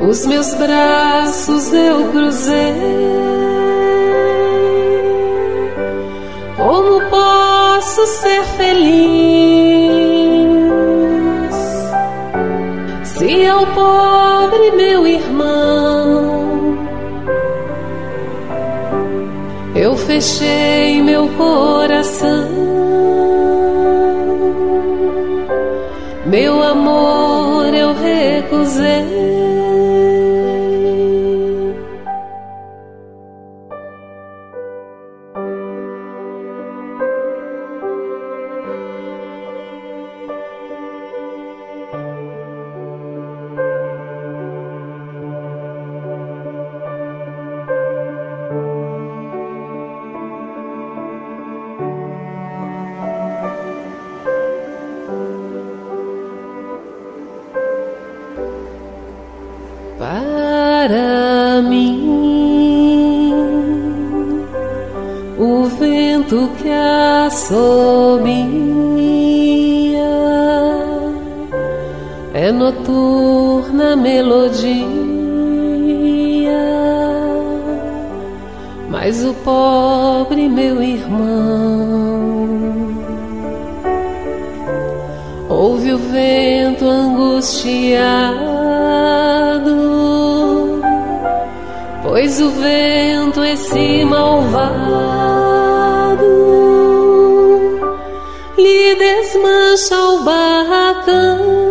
Os 0.00 0.26
meus 0.26 0.52
braços 0.54 1.72
eu 1.72 2.08
cruzei? 2.10 2.74
Como 6.56 7.00
posso 7.10 8.06
ser 8.06 8.42
feliz 8.56 9.51
fechei 20.22 21.02
meu 21.02 21.28
coração, 21.30 22.48
mas 79.04 79.24
o 79.24 79.34
pobre 79.34 80.48
meu 80.48 80.80
irmão 80.80 81.18
ouve 85.48 85.92
o 85.92 85.98
vento 85.98 86.88
angustiar 86.88 88.32
pois 92.04 92.40
o 92.40 92.50
vento 92.50 93.42
esse 93.42 94.04
malvado 94.04 94.62
lhe 98.56 98.94
desmancha 98.94 100.00
o 100.00 100.22
barracão. 100.22 101.61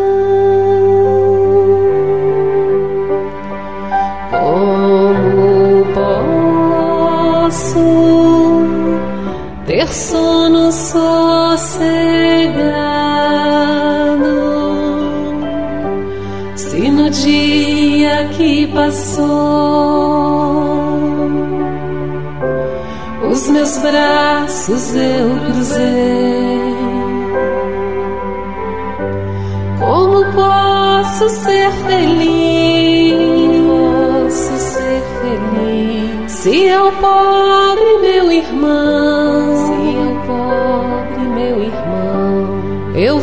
Sono 9.92 10.72
sossegado 10.72 11.82
se 16.56 16.90
no 16.90 17.10
dia 17.10 18.30
que 18.38 18.68
passou 18.68 19.22
os 23.32 23.50
meus 23.50 23.78
braços 23.78 24.96
eu 24.96 25.30
cruzei. 25.46 26.62
Como 29.80 30.26
posso 30.34 31.30
ser 31.30 31.72
feliz? 31.88 33.12
Posso 34.32 34.58
ser 34.58 35.02
feliz 35.22 36.32
se 36.32 36.66
eu 36.66 36.92
pobre 36.94 38.00
meu 38.02 38.32
irmão, 38.32 39.61